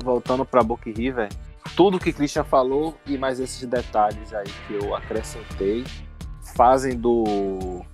[0.03, 1.29] voltando para Boca River,
[1.75, 5.83] tudo que Christian falou e mais esses detalhes aí que eu acrescentei
[6.55, 7.85] fazem do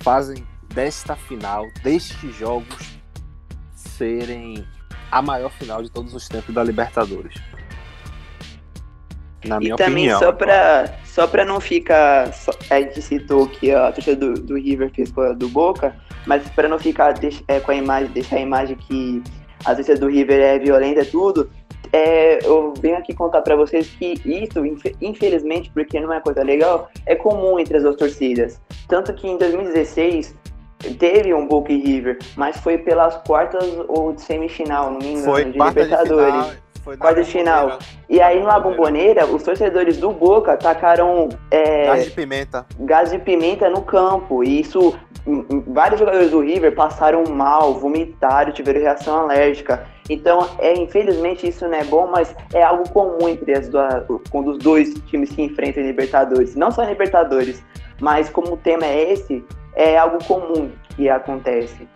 [0.00, 2.98] fazem desta final, destes jogos
[3.74, 4.66] serem
[5.10, 7.34] a maior final de todos os tempos da Libertadores.
[9.44, 10.18] Na minha e também opinião.
[10.18, 12.32] só pra, só pra não ficar.
[12.32, 15.94] só- a gente citou que a torcida do, do River fez com a do Boca,
[16.26, 19.22] mas pra não ficar deix- é, com a imagem, deixar a imagem que
[19.64, 21.50] a torcida do River é violenta e tudo,
[21.92, 26.42] é, eu venho aqui contar pra vocês que isso, infe- infelizmente, porque não é coisa
[26.42, 28.60] legal, é comum entre as duas torcidas.
[28.88, 30.34] Tanto que em 2016
[30.98, 35.24] teve um Boca e River, mas foi pelas quartas ou de semifinal, não me engano,
[35.24, 36.61] foi de Libertadores.
[36.82, 37.78] Foi na Quarta de final.
[38.08, 42.66] E aí na bomboneira, os torcedores do Boca tacaram é, Gás de pimenta.
[42.80, 44.44] gás de pimenta no campo.
[44.44, 44.94] E isso,
[45.68, 49.86] vários jogadores do River passaram mal, vomitaram, tiveram reação alérgica.
[50.10, 54.50] Então, é, infelizmente, isso não é bom, mas é algo comum entre as duas, quando
[54.50, 56.54] os dois times se enfrentam em Libertadores.
[56.56, 57.64] Não só em Libertadores,
[58.00, 61.88] mas como o tema é esse, é algo comum que acontece.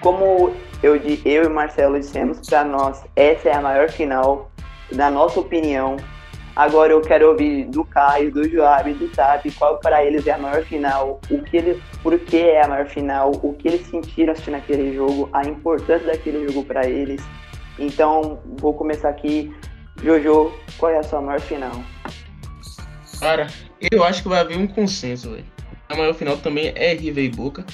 [0.00, 4.50] Como eu, eu e o Marcelo dissemos, para nós, essa é a maior final
[4.92, 5.96] da nossa opinião.
[6.56, 10.38] Agora eu quero ouvir do Caio, do Joab, do Tap, qual para eles é a
[10.38, 14.32] maior final, o que eles, por que é a maior final, o que eles sentiram
[14.32, 17.22] assistindo aquele jogo, a importância daquele jogo para eles.
[17.78, 19.54] Então, vou começar aqui.
[20.02, 21.72] Jojo, qual é a sua maior final?
[23.20, 23.46] Cara,
[23.90, 25.44] eu acho que vai haver um consenso, velho.
[25.88, 27.64] A maior final também é River e Boca.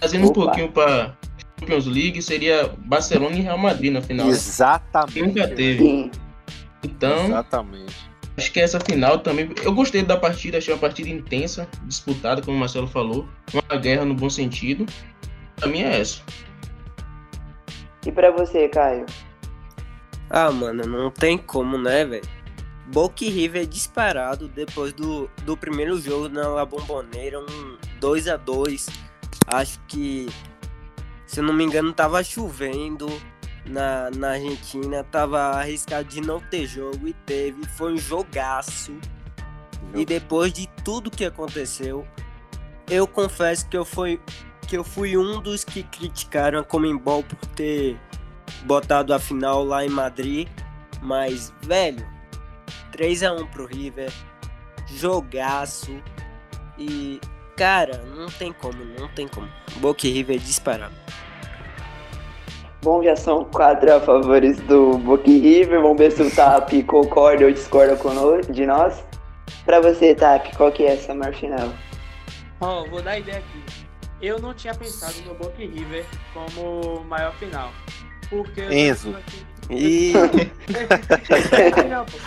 [0.00, 1.14] Fazendo um pouquinho para
[1.60, 4.26] Champions League, seria Barcelona e Real Madrid na final.
[4.26, 4.32] né?
[4.32, 5.22] Exatamente.
[5.22, 5.78] Nunca teve.
[5.78, 6.10] Sim.
[6.82, 7.94] Então, Exatamente.
[8.36, 9.50] acho que essa final também.
[9.62, 13.28] Eu gostei da partida, achei uma partida intensa, disputada, como o Marcelo falou.
[13.52, 14.86] Uma guerra no bom sentido.
[15.56, 16.22] Pra mim é essa.
[18.06, 19.04] E para você, Caio?
[20.30, 22.24] Ah, mano, não tem como, né, velho?
[22.86, 28.36] Boca e River disparado depois do, do primeiro jogo na La Bombonera, um 2 a
[28.36, 28.86] 2
[29.46, 30.28] Acho que,
[31.30, 33.06] se eu não me engano, tava chovendo
[33.64, 37.64] na, na Argentina, tava arriscado de não ter jogo e teve.
[37.76, 38.98] Foi um jogaço.
[39.94, 42.04] E depois de tudo que aconteceu,
[42.90, 44.20] eu confesso que eu fui,
[44.66, 47.96] que eu fui um dos que criticaram a Comembol por ter
[48.64, 50.48] botado a final lá em Madrid.
[51.00, 52.04] Mas, velho,
[52.90, 54.12] 3x1 pro River,
[54.96, 55.92] jogaço.
[56.76, 57.20] E,
[57.60, 59.46] cara, não tem como, não tem como.
[59.76, 60.94] Boca e River disparado.
[62.82, 65.82] Bom, já são quatro a favores do Boca e River.
[65.82, 69.04] Vamos ver se o Tap concorda ou discorda conosco, de nós.
[69.66, 71.68] Pra você, Tap, qual que é essa maior final?
[72.62, 73.62] Ó, vou dar ideia aqui.
[74.22, 77.70] Eu não tinha pensado no Boca e River como maior final.
[78.30, 79.14] Porque eu Enzo.
[79.68, 80.14] E
[81.90, 82.18] Não, pô.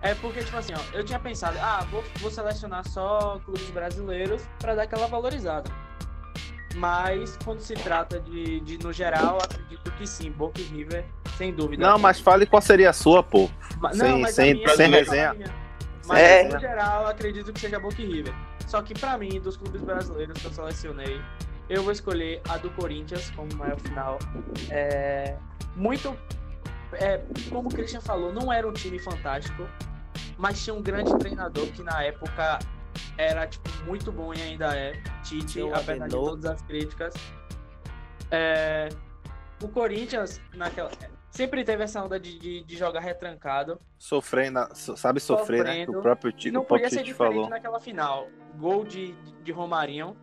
[0.00, 4.42] É porque, tipo assim, ó, eu tinha pensado, ah, vou, vou selecionar só clubes brasileiros
[4.58, 5.70] pra dar aquela valorizada.
[6.76, 11.04] Mas quando se trata de, de no geral, acredito que sim, Boca e River,
[11.36, 11.84] sem dúvida.
[11.84, 13.50] Não, mas fale qual seria a sua, pô.
[13.80, 15.34] Ma- sem- mas a sem- minha- sem minha- resenha.
[15.34, 15.54] minha.
[16.06, 16.44] Mas É.
[16.48, 18.34] no geral, acredito que seja Boca e River.
[18.66, 21.20] Só que pra mim, dos clubes brasileiros que eu selecionei,
[21.68, 24.18] eu vou escolher a do Corinthians como maior final.
[24.70, 25.36] É,
[25.74, 26.16] muito.
[26.92, 27.20] É,
[27.50, 29.66] como o Christian falou, não era um time fantástico,
[30.36, 32.58] mas tinha um grande treinador que na época
[33.16, 34.92] era tipo muito bom e ainda é.
[35.22, 37.14] Tite, o apesar de todas as críticas.
[38.30, 38.88] É,
[39.62, 40.90] o Corinthians, naquela.
[41.30, 43.80] Sempre teve essa onda de, de, de jogar retrancado.
[43.98, 45.70] Sofrer, na- so- sabe sofrer, né?
[45.80, 45.98] Sofrendo.
[45.98, 47.48] o próprio Tite, não o próprio podia ser Tite diferente falou.
[47.50, 48.28] naquela final.
[48.56, 50.16] Gol de, de Romarinho,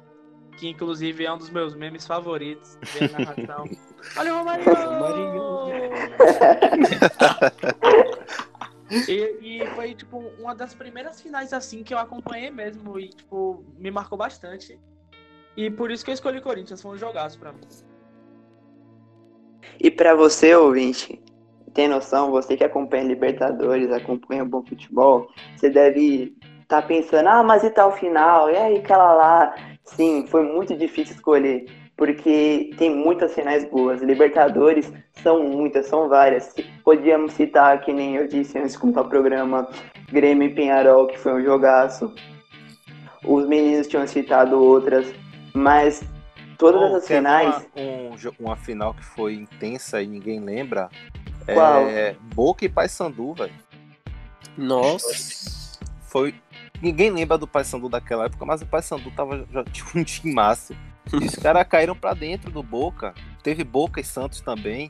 [0.58, 2.78] que inclusive é um dos meus memes favoritos.
[4.18, 4.66] Olha o Romarinho!
[9.08, 13.64] e, e foi, tipo, uma das primeiras finais assim que eu acompanhei mesmo e, tipo,
[13.78, 14.80] me marcou bastante.
[15.58, 17.62] E por isso que eu escolhi Corinthians, foi um jogaço pra mim.
[19.80, 21.22] E pra você, ouvinte,
[21.74, 27.44] tem noção, você que acompanha Libertadores, acompanha o bom futebol, você deve estar pensando, ah,
[27.44, 28.50] mas e tal final?
[28.50, 29.56] E aí, aquela lá?
[29.86, 34.02] Sim, foi muito difícil escolher, porque tem muitas finais boas.
[34.02, 36.54] Libertadores são muitas, são várias.
[36.84, 39.70] Podíamos citar, que nem eu disse antes de começar o programa,
[40.12, 42.14] Grêmio e Penharol, que foi um jogaço.
[43.24, 45.08] Os meninos tinham citado outras,
[45.54, 46.04] mas
[46.58, 47.68] todas essas ver finais.
[47.76, 50.90] Uma, um uma final que foi intensa e ninguém lembra.
[51.46, 51.88] Qual?
[51.88, 53.54] É Boca e Paysandu, velho.
[54.58, 56.34] nossa, Foi.
[56.86, 60.76] Ninguém lembra do Paysandu daquela época, mas o Paysandu tava já tinha um timaço.
[61.20, 63.12] E os caras caíram pra dentro do Boca.
[63.42, 64.88] Teve Boca e Santos também.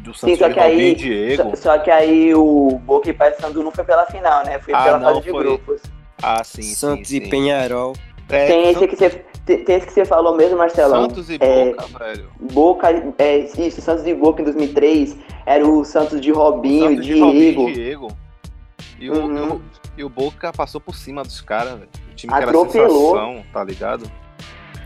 [0.00, 1.56] Do Sim, Santos só de que aí- e Diego.
[1.56, 4.58] Só, só que aí o Boca e Paysandu não foi pela final, né?
[4.58, 5.42] Foi Ah, pela não, fase de foi.
[5.44, 5.80] grupos.
[6.22, 7.30] Ah, sim, Santos sim, e sim.
[7.30, 7.94] Penharol.
[8.28, 9.10] É, Tem esse, que você,
[9.46, 11.08] tem esse que você falou mesmo, Marcelão.
[11.08, 12.30] Santos e É, Boca, velho.
[12.52, 15.16] Boca, é, isso, Santos e Boca em 2003.
[15.46, 17.68] Era o Santos de Robinho, Santos de Robinho Diego.
[17.68, 18.08] e Diego.
[19.00, 19.52] E o, Uhum.
[19.54, 19.62] o-
[19.98, 21.88] e o Boca passou por cima dos caras, velho.
[22.10, 23.14] O time que era Atropelou.
[23.16, 24.10] sensação, tá ligado?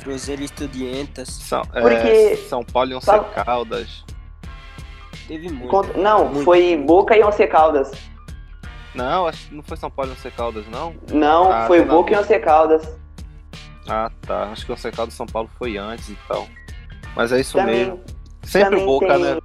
[0.02, 1.28] Cruzeiro Estudiantes.
[1.28, 3.06] São, é, Porque- São Paulo e Once
[3.44, 4.04] Caldas.
[5.28, 5.68] Teve muito.
[5.68, 6.76] Contra- não, Muito, foi.
[6.76, 7.90] Boca e Once Caldas.
[8.94, 10.94] Não, acho que não foi São Paulo e Once Caldas, não?
[11.12, 12.16] Não, Ah, foi tá Boca e.
[12.16, 12.96] Once Caldas.
[13.88, 14.44] Ah, tá.
[14.44, 16.46] Acho que o Once Caldas São Paulo foi antes e tal.
[17.14, 18.00] Mas é isso Também, mesmo.
[18.42, 19.38] Sempre o Boca, tem- né?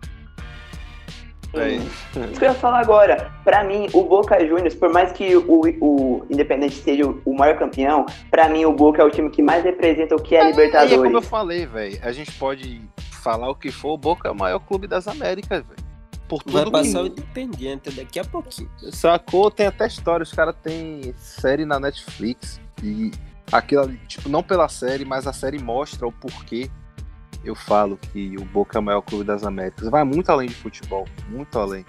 [1.57, 1.81] Velho?
[1.81, 3.31] Isso que eu ia falar agora.
[3.43, 7.57] Pra mim, o Boca Juniors, por mais que o, o Independente seja o, o maior
[7.57, 10.51] campeão, pra mim o Boca é o time que mais representa o que é, Aí
[10.51, 11.27] é como eu Libertadores.
[11.27, 11.99] falei, velho.
[12.03, 12.81] A gente pode
[13.21, 15.87] falar o que for, o Boca é o maior clube das Américas, velho.
[16.27, 17.21] Por Vai tudo passar o que...
[17.21, 18.69] Independiente daqui a pouquinho.
[18.91, 19.49] Sacou?
[19.49, 20.23] Tem até história.
[20.23, 22.59] Os caras têm série na Netflix.
[22.83, 23.11] E
[23.49, 26.69] aquilo ali, tipo, não pela série, mas a série mostra o porquê
[27.43, 29.89] eu falo que o Boca é o maior clube das Américas.
[29.89, 31.05] Vai muito além de futebol.
[31.29, 31.85] Muito além.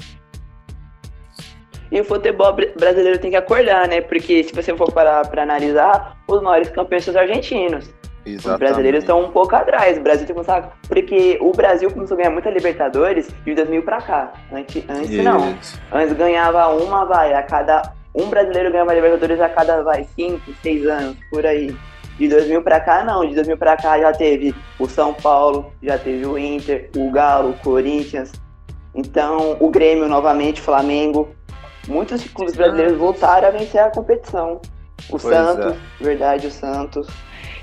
[1.91, 4.01] E o futebol br- brasileiro tem que acordar, né?
[4.03, 7.91] Porque se você for parar pra analisar, os maiores campeões são os argentinos.
[8.27, 9.97] Os brasileiros estão um pouco atrás.
[9.97, 10.77] O Brasil tem que começar.
[10.87, 14.33] Porque o Brasil começou a ganhar muita Libertadores de 2000 pra cá.
[14.53, 15.41] Antes, antes não.
[15.91, 17.95] Antes ganhava uma, vai, a cada.
[18.15, 21.75] Um brasileiro ganhava Libertadores a cada, vai, 5, 6 anos, por aí.
[22.19, 23.27] De 2000 pra cá, não.
[23.27, 27.51] De 2000 pra cá já teve o São Paulo, já teve o Inter, o Galo,
[27.51, 28.33] o Corinthians.
[28.95, 31.29] Então, o Grêmio novamente, Flamengo.
[31.87, 34.61] Muitos clubes brasileiros voltaram a vencer a competição.
[35.09, 37.07] O Pois Santos, verdade, o Santos.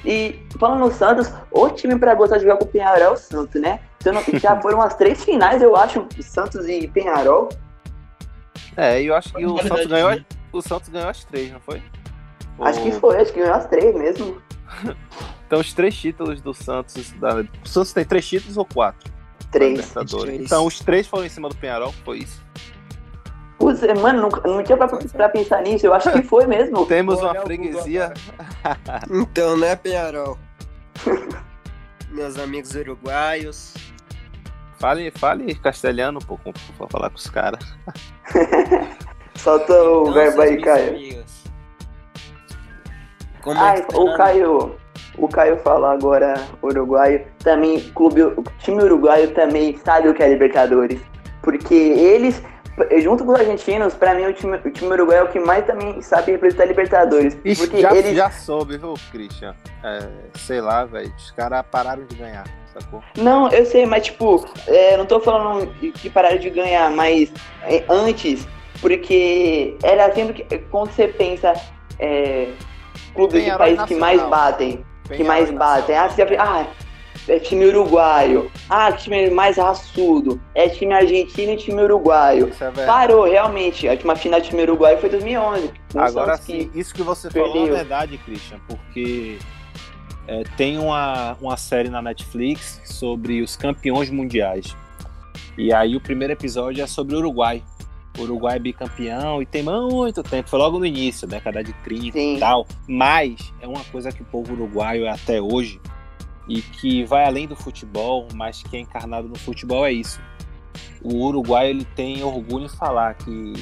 [0.06, 3.18] E falando no Santos, o time pra gostar de jogar com o Penharol é o
[3.18, 3.80] Santos, né?
[4.00, 7.50] Se eu não- já foram umas três finais, eu acho, Santos e Penharol.
[8.78, 10.26] É, eu acho que o Santos, ganhou, né?
[10.54, 11.82] o Santos ganhou as três, não foi?
[12.62, 14.41] Acho que Ou- foi, acho que ganhou as três mesmo.
[15.47, 17.12] Então, os três títulos do Santos.
[17.13, 17.36] Da...
[17.63, 19.12] O Santos tem três títulos ou quatro?
[19.51, 19.93] Três.
[19.93, 20.41] Três.
[20.41, 22.43] Então, os três foram em cima do Penharol, foi isso?
[23.60, 26.84] Putz, é, mano, não, não tinha pra, pra pensar nisso, eu acho que foi mesmo.
[26.88, 28.12] Temos uma Google freguesia.
[29.12, 30.38] Então, né, Penharol?
[32.10, 33.73] Meus amigos uruguaios.
[34.80, 37.63] Fale, fale castelhano, pô, com- pra falar com os caras.
[39.36, 40.89] Solta o Então, verbo aí, Caio.
[40.89, 41.44] amigos.
[43.45, 44.75] Como é Ai, que tá o na- Caio.
[45.17, 47.25] O Caio falou agora, uruguaio.
[47.39, 50.99] Também, clube, o time uruguaio também sabe o que é Libertadores.
[51.41, 52.41] Porque eles,
[53.01, 55.65] junto com os argentinos, pra mim o time, o time uruguaio é o que mais
[55.65, 57.38] também sabe representar Libertadores.
[57.45, 58.15] Ixi, Porque já, eles.
[58.17, 59.55] já soube, viu, Christian?
[59.84, 59.99] É,
[60.38, 61.13] sei lá, velho.
[61.17, 63.01] Os caras pararam de ganhar, sacou?
[63.17, 67.31] Não, eu sei, mas tipo, é, não tô falando que pararam de ganhar, mas
[67.63, 68.45] é, antes,
[68.81, 71.53] porque era sempre que quando você pensa
[73.15, 76.67] clubes de países que mais batem, que mais batem, ah, você ah,
[77.28, 82.51] é time uruguaio, ah, time mais raçudo, é time argentino e time uruguaio.
[82.78, 82.86] É.
[82.86, 85.71] Parou, realmente, a última final do time uruguaio foi 2011.
[85.91, 87.75] com o Agora sim, isso que você falou é perdeu.
[87.75, 89.39] verdade, Christian, porque
[90.28, 94.75] é, tem uma, uma série na Netflix sobre os campeões mundiais.
[95.58, 97.63] E aí o primeiro episódio é sobre o Uruguai.
[98.23, 102.36] Uruguai é bicampeão e tem muito tempo, foi logo no início, década de 30 Sim.
[102.36, 102.65] e tal.
[102.88, 105.80] Mas é uma coisa que o povo uruguaio é até hoje
[106.47, 110.21] e que vai além do futebol, mas que é encarnado no futebol é isso.
[111.04, 113.54] O Uruguai ele tem orgulho em falar que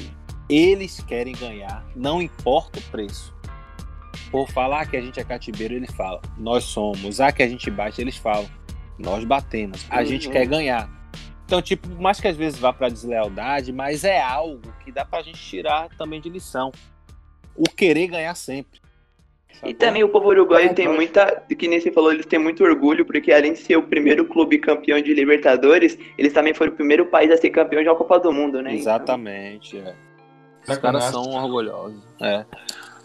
[0.48, 3.34] eles querem ganhar, não importa o preço.
[4.30, 7.20] Por falar que a gente é cativeiro, ele fala, nós somos.
[7.20, 8.46] Ah, que a gente bate, eles falam,
[8.98, 9.86] nós batemos.
[9.90, 10.06] A Uhum.
[10.06, 10.90] gente quer ganhar.
[11.46, 15.22] Então, tipo, mais que às vezes vá pra deslealdade, mas é algo que dá pra
[15.22, 16.72] gente tirar também de lição.
[17.56, 18.80] O querer ganhar sempre.
[19.50, 19.74] E sacou?
[19.74, 23.04] também o povo uruguaio É, tem muita, que nem você falou, eles têm muito orgulho,
[23.06, 27.06] porque além de ser o primeiro clube campeão de Libertadores, eles também foram o primeiro
[27.06, 28.74] país a ser campeão de uma Copa do Mundo, né?
[28.74, 29.78] Exatamente.
[29.78, 29.94] é.
[30.66, 32.02] Os caras são orgulhosos.
[32.20, 32.44] É.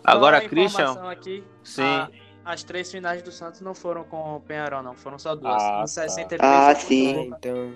[0.04, 0.94] Agora, uma Christian.
[1.10, 1.84] Aqui, Sim.
[1.84, 2.10] a-
[2.46, 4.96] as três finais do Santos não foram com o Penharol, não.
[4.96, 5.62] Foram só duas.
[5.62, 5.88] Ah, em tá.
[5.88, 7.28] 63 Ah, sim.
[7.38, 7.74] Então.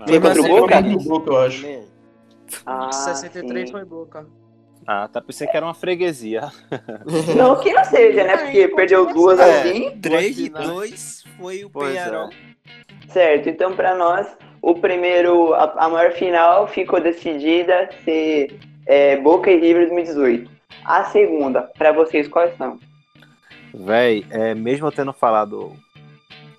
[0.00, 0.74] Não, Foi contra o Boca?
[0.82, 1.66] sempre- Boca, eu acho.
[2.66, 3.72] Ah, Em 63 sim.
[3.72, 4.26] foi Boca.
[4.86, 5.20] Ah, tá.
[5.20, 6.50] Pensei que era uma freguesia.
[7.36, 8.36] Não que não seja, né?
[8.38, 9.60] Porque perdeu duas É.
[9.60, 9.98] assim.
[10.00, 10.68] 3 de finais.
[10.68, 12.02] 2 foi o Pois é.
[12.04, 12.30] Penharol.
[13.08, 14.26] Certo, então pra nós,
[14.62, 20.50] o primeiro, a, a maior final ficou decidida ser é, Boca e River 2018.
[20.84, 22.78] A segunda, pra vocês, quais são?
[23.74, 25.72] Véi, é, mesmo eu tendo falado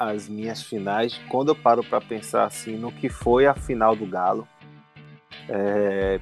[0.09, 4.05] as minhas finais, quando eu paro pra pensar assim no que foi a final do
[4.05, 4.47] Galo,
[5.49, 6.19] é,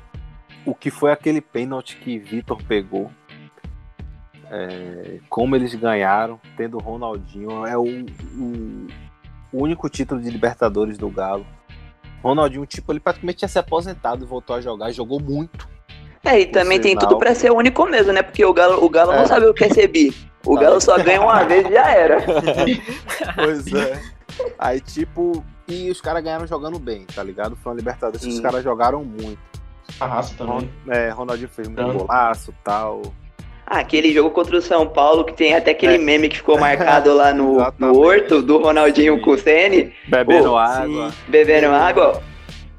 [0.66, 3.10] o que foi aquele pênalti que Vitor pegou,
[4.52, 8.88] é, como eles ganharam, tendo o Ronaldinho, é o, o-
[9.52, 11.46] o único título de Libertadores do Galo.
[12.22, 15.68] Ronaldinho, tipo, ele praticamente tinha se aposentado e voltou a jogar, jogou muito.
[16.24, 17.08] É, e também tem sinal.
[17.08, 18.22] tudo pra ser o único mesmo, né?
[18.22, 19.18] Porque o Galo, o Galo É.
[19.18, 20.14] não sabe o que é ser bi.
[20.46, 20.62] O Tá.
[20.62, 22.18] Galo só ganha uma vez e já era.
[23.36, 24.00] Pois é.
[24.58, 27.56] Aí, tipo, e os caras ganharam jogando bem, tá ligado?
[27.58, 28.42] Foi uma Libertadores que os Sim.
[28.42, 29.40] caras jogaram muito.
[30.00, 30.70] A raça também.
[30.88, 31.98] É, Ronaldinho fez muito Tanto.
[32.06, 33.02] golaço tal.
[33.66, 35.98] Ah, aquele jogo contra o São Paulo, que tem até aquele É.
[35.98, 37.98] meme que ficou marcado lá no, no.
[38.00, 39.22] Horto, do Ronaldinho Sim.
[39.22, 42.24] com o Sene, Bebendo Pô, água, bebendo água.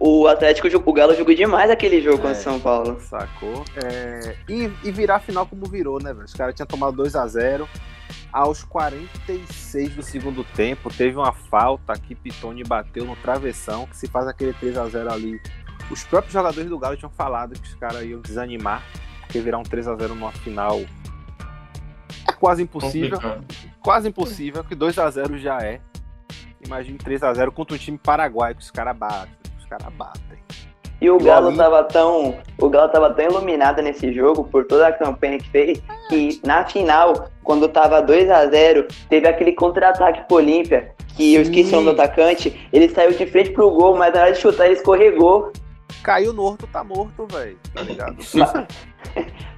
[0.02, 2.34] O Atlético, jogou- o Galo jogou demais aquele jogo contra o É.
[2.34, 2.98] São Paulo.
[3.00, 3.62] sacou?
[3.84, 6.24] É, e, e virar a final como virou, né, velho?
[6.24, 7.68] Os caras tinham tomado 2 a 0
[8.32, 14.06] Aos 46 do segundo tempo, teve uma falta que Pitoni bateu no travessão, que se
[14.08, 15.40] faz aquele 3 a 0 ali.
[15.90, 18.82] Os próprios jogadores do Galo tinham falado que os caras iam desanimar,
[19.20, 20.80] porque virar um 3 a 0 numa final
[22.28, 23.20] é quase impossível.
[23.20, 23.44] Complicado.
[23.82, 25.80] quase impossível, que 2 a 0 já é.
[26.64, 29.34] Imagine 3 a 0 contra um time paraguaio que os caras batem,
[29.70, 30.38] caras batem.
[31.00, 32.36] E o Galo ali- tava tão.
[32.60, 36.62] O Galo tava tão iluminado nesse jogo por toda a campanha que fez, que na
[36.66, 41.76] final, quando tava 2 a 0 teve aquele contra-ataque pro Olímpia, que eu esqueci o
[41.80, 44.74] nome do atacante, ele saiu de frente pro gol, mas na hora de chutar ele
[44.74, 45.50] escorregou.
[46.02, 47.58] Caiu no horto, tá morto, velho.
[47.74, 48.16] Tá ligado?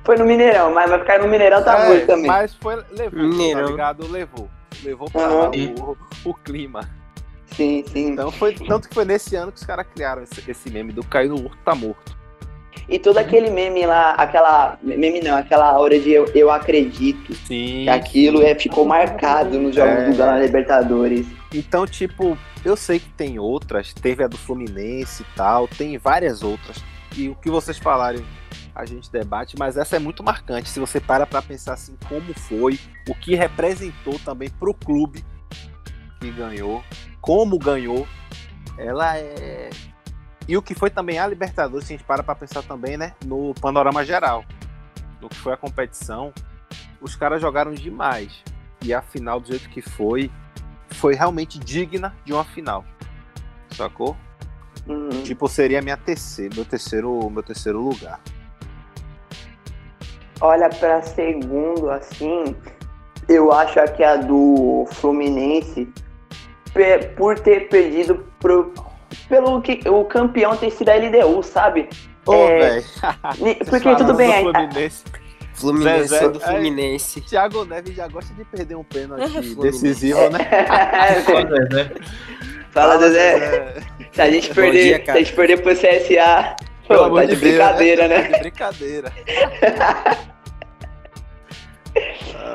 [0.04, 2.26] Foi no Mineirão, mas vai ficar no Mineirão tá É, morto também.
[2.26, 3.64] Mas foi, levou, Mineirão.
[3.64, 4.10] tá ligado?
[4.10, 4.48] Levou.
[4.84, 5.96] Levou pra lá o,
[6.30, 6.80] o clima.
[7.56, 8.10] Sim, sim.
[8.10, 11.04] Então foi tanto que foi nesse ano que os caras criaram esse, esse meme do
[11.04, 12.16] caiu no horto, tá morto.
[12.88, 14.78] E todo aquele meme lá, aquela.
[14.82, 17.34] Meme não, aquela aura de eu, eu acredito.
[17.34, 17.84] Sim.
[17.84, 20.10] Que aquilo é, ficou marcado nos jogos É.
[20.10, 21.26] do Galo na Libertadores.
[21.54, 26.42] Então, tipo, eu sei que tem outras, teve a do Fluminense e tal, tem várias
[26.42, 26.82] outras.
[27.16, 28.24] E o que vocês falarem,
[28.74, 30.70] a gente debate, mas essa é muito marcante.
[30.70, 35.22] Se você para pra pensar assim, como foi, o que representou também pro clube
[36.22, 36.84] que ganhou,
[37.20, 38.06] como ganhou,
[38.78, 39.70] ela é.
[40.48, 43.14] E o que foi também a Libertadores, se a gente para pra pensar também, né,
[43.24, 44.44] no panorama geral,
[45.20, 46.32] do que foi a competição,
[47.00, 48.42] os caras jogaram demais.
[48.80, 50.30] E a final, do jeito que foi,
[50.90, 52.84] foi realmente digna de uma final.
[53.70, 54.16] Sacou?
[54.86, 55.22] Uhum.
[55.22, 58.20] Tipo, seria minha terceira, meu terceiro, meu terceiro lugar.
[60.40, 62.56] Olha, pra segundo, assim,
[63.28, 65.88] eu acho que a do Fluminense,
[67.16, 68.72] por ter perdido pro,
[69.28, 71.88] pelo que o campeão ter sido a LDU, sabe?
[72.26, 72.84] Ô, É, velho.
[73.68, 75.04] Porque tudo bem, a- Fluminense.
[75.54, 76.46] Fluminense Zé, Zé, do é.
[76.46, 77.20] Fluminense.
[77.20, 80.38] Thiago Neves já gosta de perder um pênalti decisivo, né?
[81.70, 81.90] Né?
[82.70, 83.38] Fala, Zezé.
[83.38, 83.74] Zezé.
[84.12, 86.56] Se a gente Bom perder, dia, se a gente perder pro CSA,
[86.88, 88.22] pô, tá de Deus, brincadeira, né?
[88.22, 89.12] Tá de brincadeira.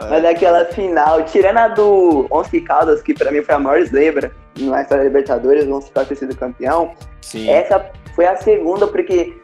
[0.10, 4.32] Mas aquela final, tirando a do Once Caldas, que pra mim foi a maior zebra
[4.60, 7.50] na história da Libertadores, o Once Caldas ter sido campeão, Sim.
[7.50, 9.36] essa foi a segunda, porque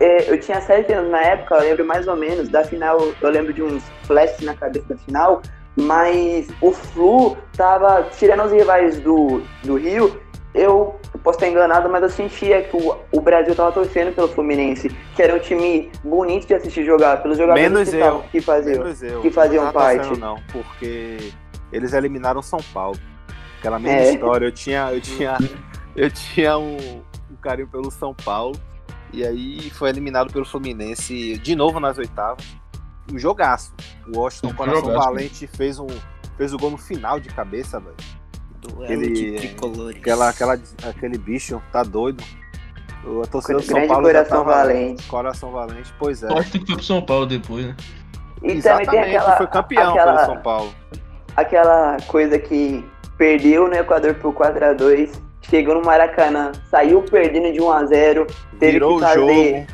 [0.00, 3.30] é, eu tinha sete anos na época, eu lembro mais ou menos, da final, eu
[3.30, 5.42] lembro de uns flashes na cabeça da final,
[5.76, 10.20] mas o Flu tava, tirando os rivais do, do Rio,
[10.54, 14.88] eu posso estar enganado, mas eu sentia que o, o Brasil tava torcendo pelo Fluminense,
[15.14, 18.00] que era um time bonito de assistir jogar, pelos jogadores Menos que, eu.
[18.00, 18.82] tavam- que faziam.
[18.84, 19.20] Menos eu.
[19.20, 19.98] que faziam não tava parte.
[20.08, 21.32] torcendo, Não, porque
[21.72, 22.98] eles eliminaram São Paulo.
[23.58, 24.12] Aquela mesma É.
[24.14, 24.46] história.
[24.46, 25.36] Eu tinha, eu tinha,
[25.94, 26.76] eu tinha um,
[27.30, 28.58] um carinho pelo São Paulo.
[29.12, 32.44] E aí foi eliminado pelo Fluminense de novo nas oitavas.
[33.12, 33.74] Um jogaço.
[34.06, 35.04] O Washington Um Coração jogaço.
[35.04, 35.88] Valente fez um
[36.36, 37.96] fez o gol no final de cabeça, velho.
[38.60, 39.96] Duelo Aquele- de tricolores.
[40.00, 40.58] Aquela, aquela,
[40.88, 42.22] aquele bicho tá doido.
[43.22, 45.02] A torcida do São Grande Paulo coração tava- valente.
[45.06, 46.28] Coração Valente, pois é.
[46.28, 47.76] Eu acho que foi pro São Paulo depois, né?
[47.78, 50.74] E também Exatamente, tem aquela, foi campeão aquela, pelo São Paulo.
[51.36, 52.84] aquela coisa que
[53.16, 55.10] perdeu no Equador por 4x2,
[55.42, 58.26] chegou no Maracanã, saiu perdendo de 1x0,
[58.58, 59.66] teve Virou que o fazer, jogo.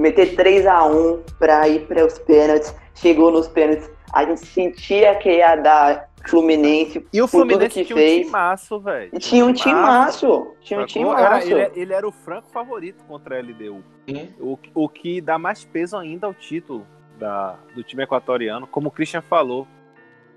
[0.00, 5.56] meter 3x1 pra ir para os pênaltis, chegou nos pênaltis, a gente sentia que ia
[5.56, 8.26] dar Fluminense E o Fluminense que tinha um fez.
[8.26, 9.18] timaço, velho.
[9.18, 11.50] Tinha um timaço, tinha um timaço.
[11.50, 13.82] ele, ele era o franco favorito contra a LDU.
[14.08, 14.28] Sim.
[14.40, 16.86] O, o que dá mais peso ainda ao título
[17.18, 18.66] da, do time equatoriano.
[18.66, 19.66] Como o Christian falou,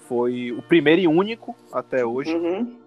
[0.07, 2.77] foi o primeiro e único até hoje Uhum.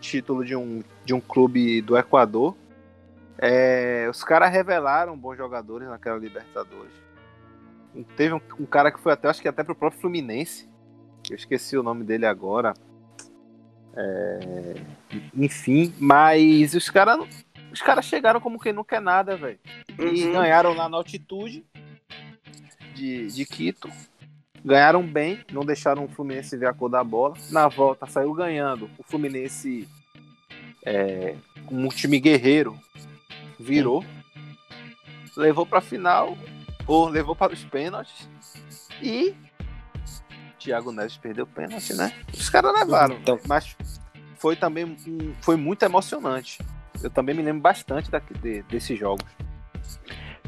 [0.00, 2.56] título de um, de um clube do Equador.
[3.38, 6.92] É, os caras revelaram bons jogadores naquela Libertadores.
[8.16, 10.68] Teve um, um cara que foi até, acho que até pro próprio Fluminense.
[11.30, 12.74] Eu esqueci o nome dele agora.
[13.96, 14.74] É,
[15.34, 17.26] enfim, mas os caras
[17.72, 19.58] os caras chegaram como quem não quer nada, velho.
[19.98, 20.32] E Uhum.
[20.32, 21.64] ganharam lá na altitude
[22.94, 23.90] de, de Quito.
[24.64, 27.34] Ganharam bem, não deixaram o Fluminense ver a cor da bola.
[27.50, 28.90] Na volta saiu ganhando.
[28.98, 29.88] O Fluminense,
[30.84, 32.78] é, como um time guerreiro,
[33.60, 34.04] virou.
[35.36, 36.36] Levou pra final,
[36.86, 38.28] ou levou para os pênaltis.
[39.02, 39.34] E
[40.66, 42.12] Thiago Neves perdeu o pênalti, né?
[42.34, 43.14] Os caras levaram.
[43.14, 43.38] Então.
[43.46, 43.76] Mas
[44.36, 44.96] foi também
[45.40, 46.58] foi muito emocionante.
[47.02, 49.24] Eu também me lembro bastante daqui, de- desses jogos.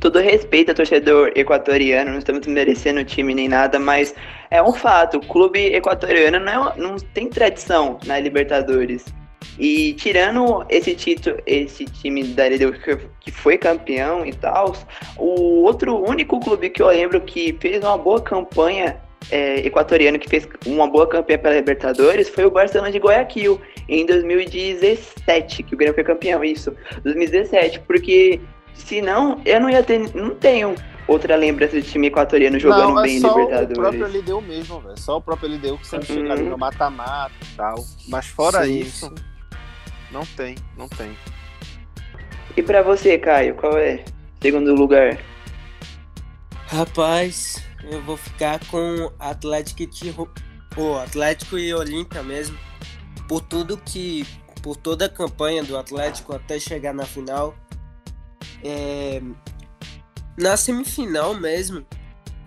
[0.01, 4.15] Todo respeito ao torcedor equatoriano, não estamos merecendo o time nem nada, mas
[4.51, 9.05] é um fato, o clube equatoriano não, é não tem tradição na Libertadores.
[9.59, 12.73] E tirando esse título, esse time da LDU
[13.21, 14.75] que foi campeão e tal,
[15.17, 19.01] o outro único clube que eu lembro que fez uma boa campanha
[19.31, 24.07] é, equatoriano, que fez uma boa campanha pela Libertadores, foi o Barcelona de Guayaquil, em
[24.07, 28.41] 2017, que o Grêmio foi campeão, isso, 2017, porque
[28.75, 30.75] senão eu não ia ter, não tenho
[31.07, 33.79] outra lembrança de time equatoriano jogando não, é bem em só o Libertadores.
[33.79, 34.99] próprio LDU mesmo, velho.
[35.01, 36.19] Só o próprio LDU que sempre Uhum.
[36.21, 37.85] chega ali no mata-mata e tal.
[38.09, 39.13] Mas fora Sim, isso,
[40.13, 41.11] não tem, não tem.
[42.57, 44.05] E pra você, Caio, qual é
[44.43, 45.19] segundo lugar?
[46.67, 50.31] Rapaz, eu vou ficar com Atlético e Tiru...
[50.77, 52.59] o Atlético e Olímpia mesmo.
[53.29, 54.27] Por tudo que.
[54.63, 57.55] Por toda a campanha do Atlético até chegar na final.
[58.63, 59.23] É,
[60.37, 61.87] na semifinal mesmo.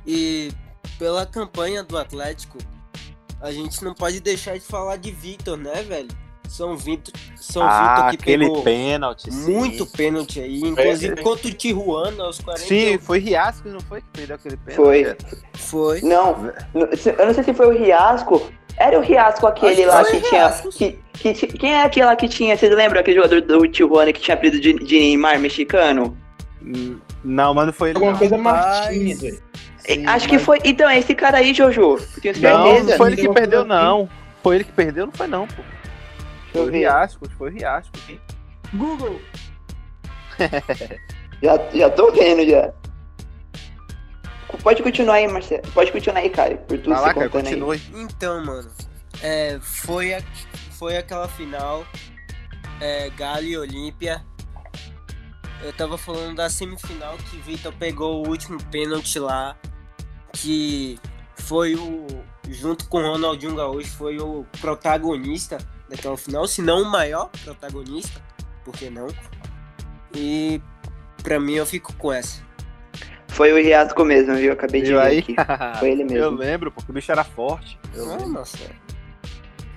[0.05, 0.51] E
[0.97, 2.57] pela campanha do Atlético,
[3.39, 6.20] a gente não pode deixar de falar de Vitor, né, velho?
[6.51, 9.31] São Vitor, São ah, Vitor que aquele pegou pênalti.
[9.33, 9.51] sim.
[9.53, 12.67] muito pênalti aí, inclusive contra o Tijuana aos 40.
[12.67, 14.75] Sim, foi Riasco, não foi que perdeu aquele pênalti?
[14.75, 15.15] Foi.
[15.53, 16.01] Foi.
[16.01, 18.51] Não, eu não sei se foi o Riasco.
[18.77, 20.99] Era o Riasco aquele Acho que lá que tinha.
[21.13, 22.57] Que, que quem é aquele lá que tinha?
[22.57, 26.17] Vocês lembram aquele jogador do Tijuana que tinha apelido de, de Neymar mexicano?
[26.61, 27.97] Hum, Não, mas não foi ele.
[27.97, 28.19] Alguma não.
[28.19, 28.37] coisa.
[28.37, 29.41] Martins, velho.
[29.77, 30.59] Sim, Acho que mas- foi.
[30.63, 31.97] Então, é esse cara aí, Jojo.
[32.21, 32.91] Tenho Não, certeza.
[32.91, 34.09] não foi ele que Deu perdeu, não.
[34.43, 35.61] Foi ele que perdeu, não foi não, pô.
[36.51, 36.77] Foi o ver.
[36.79, 37.91] Riasco, foi o Riasco.
[38.73, 39.19] Google.
[41.41, 42.71] Já, já tô vendo já.
[44.61, 45.63] Pode continuar aí, Marcelo.
[45.73, 46.57] Pode continuar aí, Caio.
[46.59, 47.79] Por tudo Vai lá, cara, contando aí.
[47.79, 48.03] continue.
[48.03, 48.69] Então, mano,
[49.23, 50.21] é, foi, a-
[50.77, 51.83] foi aquela final
[52.79, 54.23] é, Galo e Olímpia.
[55.63, 59.55] Eu tava falando da semifinal que Vitor pegou o último pênalti lá,
[60.33, 60.99] que
[61.37, 62.05] foi o,
[62.49, 65.57] junto com o Ronaldinho Gaúcho, foi o protagonista
[65.91, 68.19] daquela final, se não o maior protagonista,
[68.65, 69.07] por que não?
[70.15, 70.61] E
[71.23, 72.41] pra mim eu fico com essa.
[73.29, 74.51] Foi o Riasco mesmo, viu?
[74.53, 75.19] Acabei de ver aí?
[75.19, 75.35] aqui.
[75.79, 76.37] Foi ele Eu mesmo.
[76.37, 77.79] lembro, porque o bicho era forte.
[77.93, 78.29] Eu Ah, lembro.
[78.29, 78.57] nossa.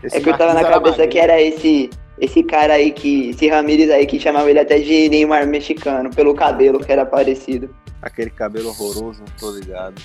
[0.03, 1.89] Esse É que eu tava na cabeça que era esse.
[2.19, 3.31] Esse cara aí que.
[3.31, 7.75] Esse Ramirez aí que chamava ele até de Neymar mexicano, pelo cabelo que era parecido.
[8.03, 10.01] Aquele cabelo horroroso, não tô ligado.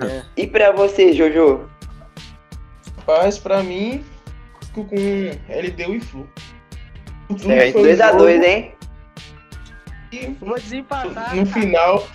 [0.00, 0.22] É.
[0.36, 1.68] E pra você, Jojo?
[2.98, 4.02] Rapaz, pra mim,
[4.74, 6.28] fico com LDU e Flu.
[7.30, 8.74] Um 2x2, jogo hein?
[10.10, 11.34] que, Vou desempatar.
[11.34, 12.06] No final,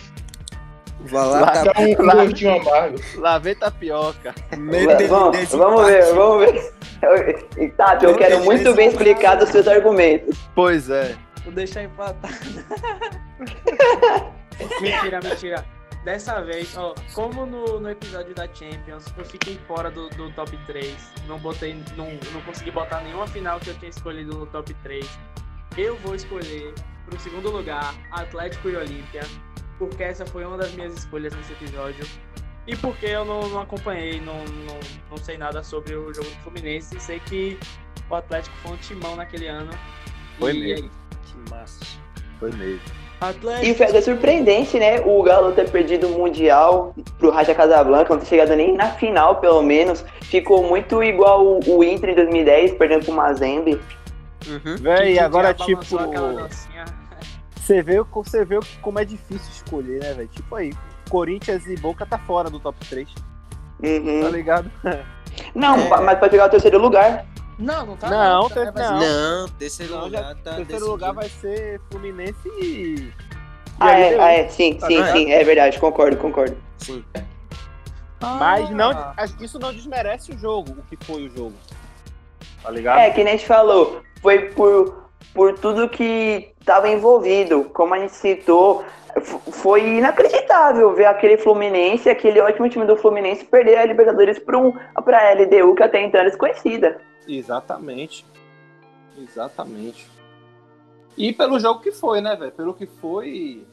[1.01, 2.99] Vai lá, Lá- tá um Lá- gostinho amargo.
[3.15, 4.35] Lá vem tapioca.
[4.57, 6.73] Mete vamos, vamos ver, vamos ver.
[7.01, 10.37] Eu- e, Tato, eu quero muito bem explicado os seus argumentos.
[10.53, 11.15] Pois é.
[11.45, 12.31] Vou deixar empatar.
[14.81, 15.65] mentira, mentira.
[16.03, 20.57] Dessa vez, ó, como no, no episódio da Champions, eu fiquei fora do, do top
[20.65, 20.95] 3.
[21.27, 21.73] Não botei.
[21.97, 25.19] Não, não consegui botar nenhuma final que eu tinha escolhido no top 3.
[25.77, 26.73] Eu vou escolher
[27.05, 29.21] pro segundo lugar Atlético e Olímpia.
[29.77, 32.05] Porque essa foi uma das minhas escolhas nesse episódio.
[32.65, 34.79] E porque eu não, não acompanhei, não, não,
[35.09, 36.95] não sei nada sobre o jogo do Fluminense.
[36.95, 37.59] E sei que
[38.09, 39.71] o Atlético foi um timão naquele ano.
[40.37, 40.91] Foi E mesmo.
[41.23, 41.85] Que massa.
[42.39, 43.08] Foi mesmo.
[43.21, 43.65] Atlético.
[43.65, 45.01] E foi até surpreendente, né?
[45.01, 49.35] O Galo ter perdido o Mundial pro Raja Casablanca, não ter chegado nem na final,
[49.37, 50.05] pelo menos.
[50.21, 53.79] Ficou muito igual o, o Inter em 2010, perdendo pro Mazembe.
[54.47, 54.75] Uhum.
[54.79, 55.83] Véi, agora, tipo,
[57.55, 60.27] você vê, o- você vê o- como é difícil escolher, né, velho?
[60.29, 60.71] Tipo aí,
[61.09, 63.07] Corinthians e Boca tá fora do top 3,
[63.83, 64.21] Uhum.
[64.23, 64.71] tá ligado?
[65.53, 66.01] Não, É.
[66.01, 67.25] mas pode pegar o terceiro lugar.
[67.59, 68.09] Não, não tá.
[68.09, 68.99] Não, não.
[68.99, 70.87] Não, terceiro Não, lugar já- tá terceiro decidido.
[70.91, 72.95] lugar vai ser Fluminense e.
[72.95, 73.13] e
[73.79, 74.21] Ah, é, LDU.
[74.21, 76.57] ah, é, sim, Tá sim, sim, é verdade, concordo, concordo.
[76.77, 77.03] Sim.
[78.21, 81.53] Mas não, Ah, isso não desmerece o jogo, o que foi o jogo.
[82.63, 82.99] Tá ligado?
[82.99, 87.65] É, que nem a gente falou, foi por, por tudo que estava envolvido.
[87.73, 88.83] Como a gente citou,
[89.51, 94.73] foi inacreditável ver aquele Fluminense, aquele ótimo time do Fluminense, perder a Libertadores para um,
[94.95, 95.01] a
[95.33, 96.99] LDU, que até então era desconhecida.
[97.29, 98.25] Exatamente.
[99.17, 100.07] Exatamente.
[101.17, 102.51] E pelo jogo que foi, né, velho?
[102.51, 103.65] Pelo que foi.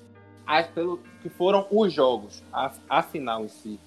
[0.46, 3.80] a- pelo que foram os jogos, a, a final em si.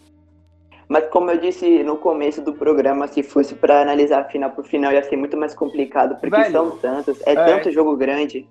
[0.89, 4.91] Mas como eu disse no começo do programa, se fosse para analisar final por final
[4.91, 7.35] ia ser muito mais complicado, porque Velho, são tantos, é, é.
[7.45, 8.45] tanto jogo grande.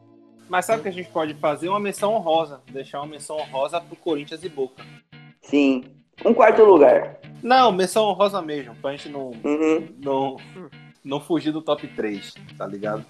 [0.48, 1.68] Mas sabe o que a gente pode fazer?
[1.68, 2.62] Uma menção honrosa.
[2.70, 4.82] Deixar uma menção honrosa pro Corinthians e Boca.
[5.42, 5.84] Sim.
[6.24, 7.18] Um quarto lugar.
[7.42, 9.88] Não, menção honrosa mesmo, pra gente não, Uhum.
[10.02, 10.36] não,
[11.04, 13.04] não fugir do top 3, tá ligado?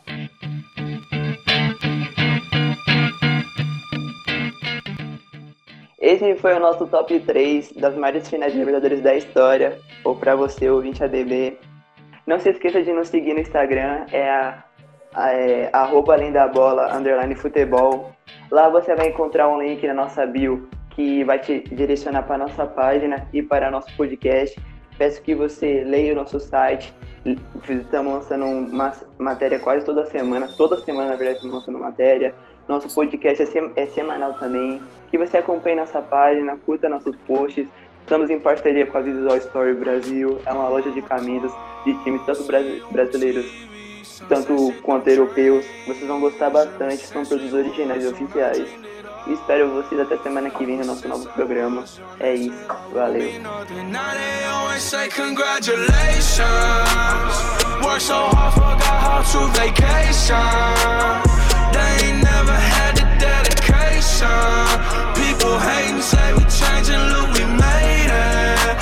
[6.00, 9.78] Esse foi o nosso top 3 das maiores finais de Libertadores da história.
[10.04, 11.58] Ou pra você, ouvinte ADB.
[12.26, 14.64] Não se esqueça de nos seguir no Instagram, é a,
[15.14, 18.12] a é, arroba além da bola, underline futebol.
[18.50, 22.66] Lá você vai encontrar um link na nossa bio que vai te direcionar para nossa
[22.66, 24.60] página e para nosso podcast.
[24.96, 26.94] Peço que você leia o nosso site.
[27.68, 30.48] Estamos lançando uma matéria quase toda semana.
[30.56, 32.34] Toda semana, na verdade, estamos lançando matéria.
[32.68, 34.80] Nosso podcast é, sem- é semanal também.
[35.10, 37.66] Que você acompanhe nossa página, curta nossos posts.
[38.02, 40.38] Estamos em parceria com a Visual Story Brasil.
[40.46, 41.52] É uma loja de camisas
[41.84, 43.46] de times tanto brasi- brasileiros
[44.28, 45.64] tanto quanto europeus.
[45.86, 47.06] Vocês vão gostar bastante.
[47.06, 48.68] São produtos originais e oficiais.
[49.26, 51.84] Espero vocês até semana que vem no nosso novo programa.
[52.20, 52.66] É isso.
[52.92, 53.28] Valeu.
[65.14, 68.76] People hate and say we changing, look, we made it.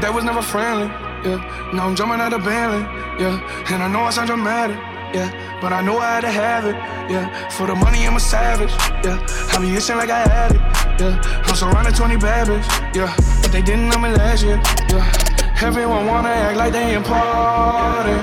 [0.00, 0.86] That was never friendly,
[1.26, 1.40] yeah.
[1.72, 2.82] Now I'm jumping out of Bentley,
[3.18, 3.40] yeah.
[3.72, 4.76] And I know I sound dramatic,
[5.14, 5.30] yeah.
[5.60, 6.76] But I know I had to have it,
[7.10, 7.48] yeah.
[7.50, 8.70] For the money, I'm a savage,
[9.04, 9.18] yeah.
[9.52, 10.60] I be itching like I had it,
[11.00, 11.44] yeah.
[11.46, 12.48] I'm surrounded 20 bad
[12.94, 13.14] yeah.
[13.42, 15.62] But they didn't know me last year, yeah.
[15.62, 18.22] Everyone wanna act like they important.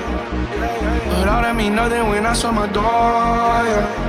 [1.12, 4.06] But all that mean nothing when I saw my door, yeah.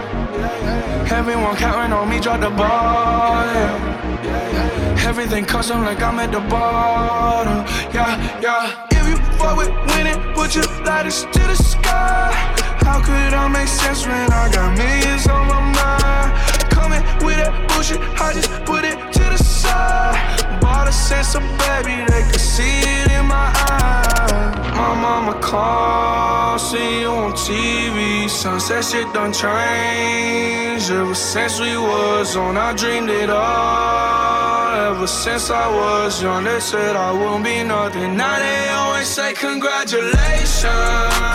[1.10, 5.04] Everyone counting on me, drop the ball, yeah.
[5.08, 8.86] Everything custom like I'm at the bottom, yeah, yeah.
[8.90, 12.77] If you fuck with winning, put your lighters to the sky.
[12.88, 16.32] How could I make sense when I got millions on my mind?
[16.70, 20.47] Coming with that bullshit, I just put it to the side.
[20.68, 21.32] Bought a sense
[21.64, 24.76] baby, they could see it in my eyes.
[24.76, 28.28] My mama called, see you on TV.
[28.28, 30.90] Sunset shit done changed.
[30.90, 34.90] Ever since we was on, I dreamed it all.
[34.90, 38.14] Ever since I was young, they said I wouldn't be nothing.
[38.16, 40.12] Now they always say congratulations.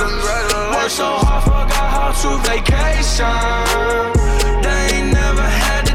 [0.06, 0.76] Congratulations.
[0.76, 3.40] Worked so hard, forgot how to vacation.
[4.64, 5.93] They ain't never had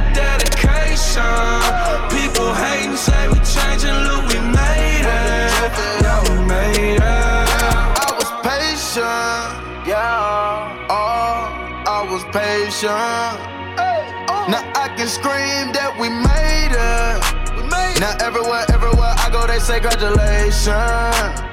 [1.19, 2.09] dedication.
[2.11, 5.73] People hate and say we changing, look, we made it.
[6.03, 7.03] Yeah, we made it.
[7.03, 10.87] I was patient, yeah.
[10.91, 11.51] Oh,
[11.87, 13.39] I was patient.
[14.49, 18.01] Now I can scream that we made it.
[18.01, 21.48] Now everywhere, everywhere I go, they say congratulations.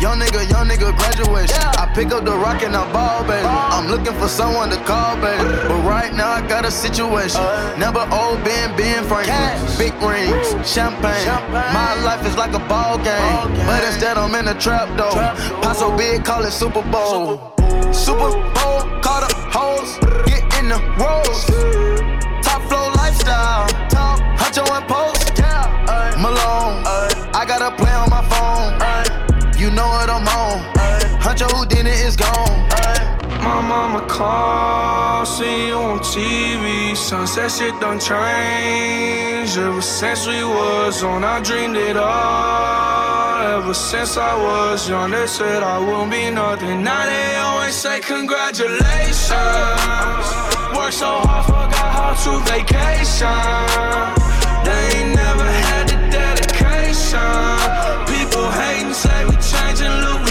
[0.00, 1.60] Young nigga, young nigga, graduation.
[1.76, 3.44] I pick up the rock and I ball, baby.
[3.44, 5.44] I'm looking for someone to call, baby.
[5.68, 7.42] But right now I got a situation.
[7.78, 9.60] Never old Ben, Ben Franklin.
[9.76, 11.28] Big rings, champagne.
[11.52, 13.52] My life is like a ball game.
[13.66, 15.12] But instead I'm in a trap though.
[15.60, 17.52] Paso big, call it Super Bowl.
[17.92, 21.44] Super Bowl, call the hoes, get in the rolls.
[22.40, 24.88] Top flow lifestyle, Top, Huncho and
[29.70, 30.58] You know what I'm on.
[31.22, 32.68] Huncho who did it is gone.
[33.38, 36.96] My mama called, see you on TV.
[36.96, 39.56] Sunset shit done changed.
[39.56, 43.58] Ever since we was on, I dreamed it all.
[43.58, 46.82] Ever since I was young, they said I wouldn't be nothing.
[46.82, 49.30] Now they always say congratulations.
[50.74, 53.38] Worked so hard, forgot how to vacation.
[54.64, 55.90] They ain't never had
[59.00, 60.29] say we changing, look,